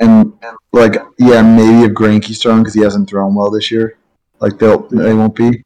[0.00, 0.32] And
[0.72, 3.98] like, yeah, maybe if Greinke's throwing because he hasn't thrown well this year.
[4.40, 5.62] Like they'll they won't be.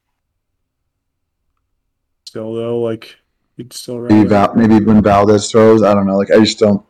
[2.27, 3.17] Still though, like
[3.57, 4.29] he'd still Maybe.
[4.29, 6.17] Val, maybe when Valdez throws, I don't know.
[6.17, 6.85] Like I just don't.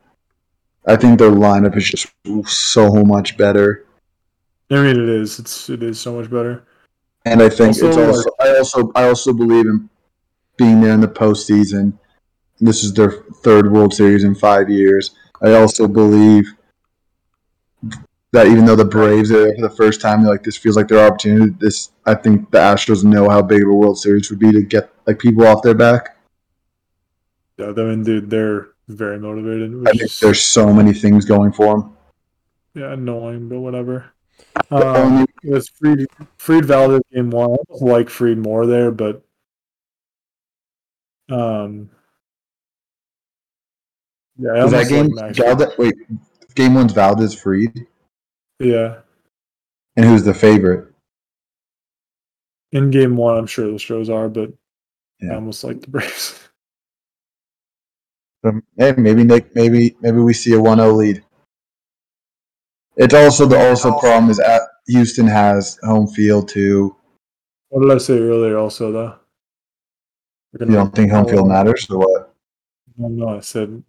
[0.87, 2.09] I think their lineup is just
[2.47, 3.84] so much better.
[4.71, 5.39] I mean, it is.
[5.39, 6.65] It's it is so much better.
[7.27, 9.89] And I think Also, it's also I also I also believe in
[10.57, 11.93] being there in the postseason.
[12.61, 13.11] This is their
[13.43, 15.15] third World Series in five years.
[15.43, 16.55] I also believe
[18.33, 20.89] that even though the Braves are there for the first time, like this feels like
[20.89, 21.55] their opportunity.
[21.59, 24.63] This I think the Astros know how big of a World Series would be to
[24.63, 26.17] get like people off their back.
[27.59, 29.87] Yeah, I mean, dude, they're very motivated.
[29.87, 31.97] I think is, there's so many things going for them.
[32.75, 34.14] yeah, annoying, but whatever.
[34.71, 36.07] The Um, it was Fried,
[36.39, 37.51] Fried Valdez game one.
[37.51, 39.23] I almost like Fried more there, but
[41.31, 41.91] um,
[44.37, 45.95] yeah, that game like Valdez, wait,
[46.55, 47.87] game one's Valdez Freed,
[48.59, 49.03] Yeah,
[49.97, 50.93] and who's the favorite?
[52.73, 54.53] in game one, I'm sure the shows are, but
[55.31, 56.41] I almost like the Braves.
[58.45, 61.25] Um, hey, maybe Nick, maybe maybe we see a 1-0 lead.
[62.97, 66.95] It's also the also problem is at Houston has home field too.
[67.69, 68.57] what did I say earlier?
[68.59, 69.17] Also, though,
[70.61, 72.35] You don't think home field matters or what?
[72.97, 73.83] No, no, I said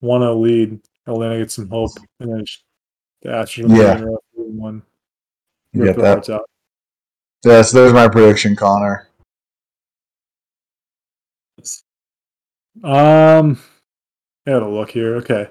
[0.00, 0.80] one a lead.
[1.06, 1.90] Atlanta gets some hope,
[2.20, 2.44] and then
[3.22, 4.04] the Astros Yeah.
[4.34, 4.82] one.
[5.72, 6.28] You get that?
[6.28, 6.50] out.
[7.44, 9.08] Yeah, so there's my prediction, Connor.
[12.84, 13.58] Um,
[14.46, 15.16] I gotta look here.
[15.16, 15.48] Okay,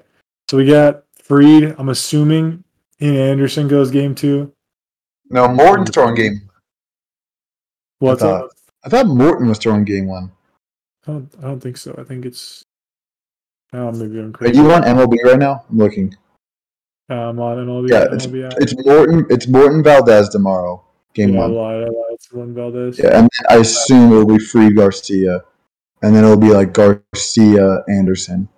[0.50, 1.74] so we got Fried.
[1.78, 2.64] I'm assuming
[3.00, 4.52] Ian Anderson goes game two.
[5.30, 6.48] No, Morton's throwing game.
[7.98, 8.50] What's thought- up?
[8.84, 10.30] I thought Morton was throwing game one.
[11.06, 11.94] I don't, I don't think so.
[11.98, 12.62] I think it's.
[13.72, 14.56] Oh, maybe I'm Are crazy.
[14.56, 15.64] you on MLB right now?
[15.68, 16.16] I'm looking.
[17.10, 17.90] Uh, I'm on MLB.
[17.90, 19.26] Yeah, it's, MLB it's Morton.
[19.30, 20.82] It's Morton Valdez tomorrow.
[21.14, 21.54] Game yeah, I one.
[21.54, 21.76] lied.
[21.76, 22.12] I lied.
[22.12, 22.98] It's one Valdez.
[22.98, 25.42] Yeah, and then I assume it'll be Fried Garcia,
[26.02, 28.48] and then it'll be like Garcia Anderson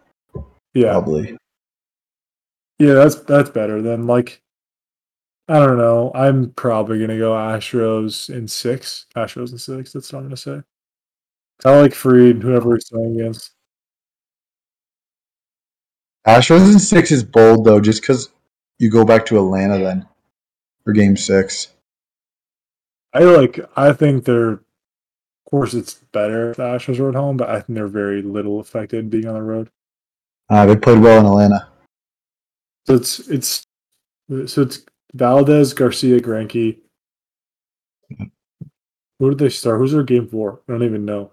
[0.75, 0.91] yeah.
[0.93, 1.37] probably.
[2.81, 4.41] Yeah, that's that's better than like
[5.51, 6.11] I don't know.
[6.15, 9.05] I'm probably gonna go Astros in six.
[9.15, 9.93] Astros in six.
[9.93, 10.63] That's what I'm gonna say.
[11.63, 13.51] I like Fried, whoever he's playing against.
[16.27, 18.31] Astros in six is bold though, just because
[18.79, 20.09] you go back to Atlanta then
[20.83, 21.75] for Game Six.
[23.13, 23.61] I like.
[23.77, 24.53] I think they're.
[24.53, 28.23] Of course, it's better if the Astros are at home, but I think they're very
[28.23, 29.69] little affected being on the road.
[30.49, 31.70] Uh, they played well in Atlanta.
[32.87, 33.63] So it's it's
[34.47, 36.79] so it's Valdez, Garcia, Greinke.
[39.19, 39.79] Who did they start?
[39.79, 40.63] Who's their game four?
[40.69, 41.33] I don't even know.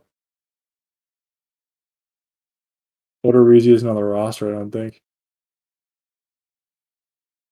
[3.25, 5.01] Odorizzi isn't on the roster, I don't think.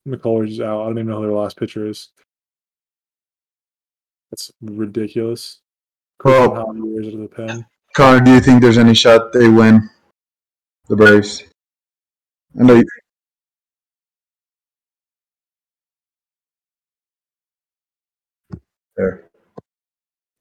[0.07, 0.81] McCullers is out.
[0.81, 2.09] I don't even know who their last pitcher is.
[4.31, 5.59] That's ridiculous.
[6.23, 7.65] Well- How many years of the pen?
[7.95, 9.89] Connor, do you think there's any shot they win
[10.89, 11.43] the Braves?
[12.59, 12.81] I know
[18.95, 19.29] there.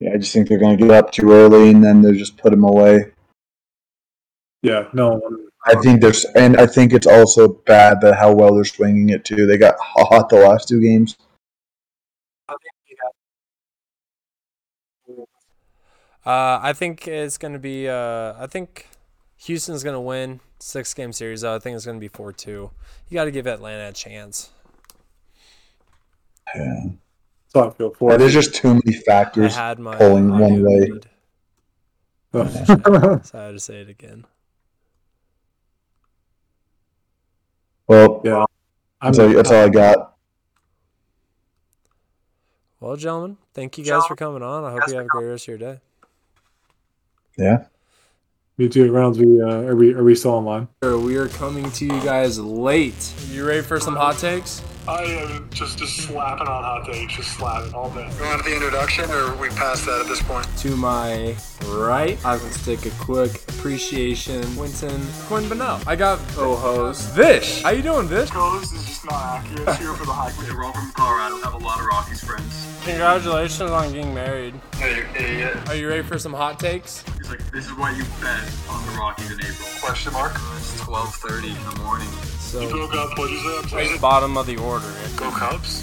[0.01, 2.37] Yeah, I just think they're going to get up too early and then they'll just
[2.37, 3.13] put them away.
[4.63, 5.21] Yeah, no.
[5.67, 9.25] I think there's, and I think it's also bad that how well they're swinging it
[9.25, 9.47] too.
[9.47, 11.17] They got hot the last two games.
[16.27, 17.87] Uh, I think it's going to be.
[17.87, 18.89] Uh, I think
[19.45, 21.43] Houston's going to win six game series.
[21.43, 21.55] Though.
[21.55, 22.71] I think it's going to be four two.
[23.11, 24.49] You got to give Atlanta a chance.
[26.55, 26.85] Yeah.
[27.55, 29.55] That's how I feel for Yeah, there's just too many factors.
[29.55, 30.81] had my pulling audio one way.
[30.81, 31.07] muted,
[33.25, 34.27] so I had to say it again.
[37.87, 38.45] Well, Yeah.
[39.01, 40.17] I'm, that's, all, that's all I got.
[42.81, 44.65] Well, gentlemen, thank you guys for coming on.
[44.65, 45.81] I hope you have a great rest of your day.
[47.39, 47.65] Yeah.
[48.59, 48.91] me too.
[48.93, 50.69] Reynolds, we uh, are we are we still online?
[50.83, 53.13] We are coming to you guys late.
[53.31, 54.63] You ready for some hot takes?
[54.87, 58.07] I am just just slapping on hot takes, just slapping all day.
[58.19, 60.47] You want the introduction, or we past that at this point?
[60.59, 61.35] To my
[61.69, 64.43] right, I can take a quick appreciation.
[64.57, 65.81] Quentin Quinn Bennell.
[65.87, 67.63] I got co-host Vish.
[67.63, 68.29] How you doing, Vish?
[68.29, 71.41] Co-host is just not accurate here for the high We're all from Colorado.
[71.41, 72.69] Have a lot of Rockies friends.
[72.85, 74.55] Congratulations on getting married.
[74.75, 75.57] Hey, you idiot.
[75.67, 77.03] Are you ready for some hot takes?
[77.25, 79.67] He's like, this is what you bet on the Rockies in April.
[79.81, 80.35] Question mark.
[80.35, 82.09] Uh, it's 12:30 in the morning.
[82.39, 83.17] So you Broke up.
[83.19, 83.99] What is it?
[83.99, 84.93] bottom of the order.
[85.17, 85.83] Go Cubs.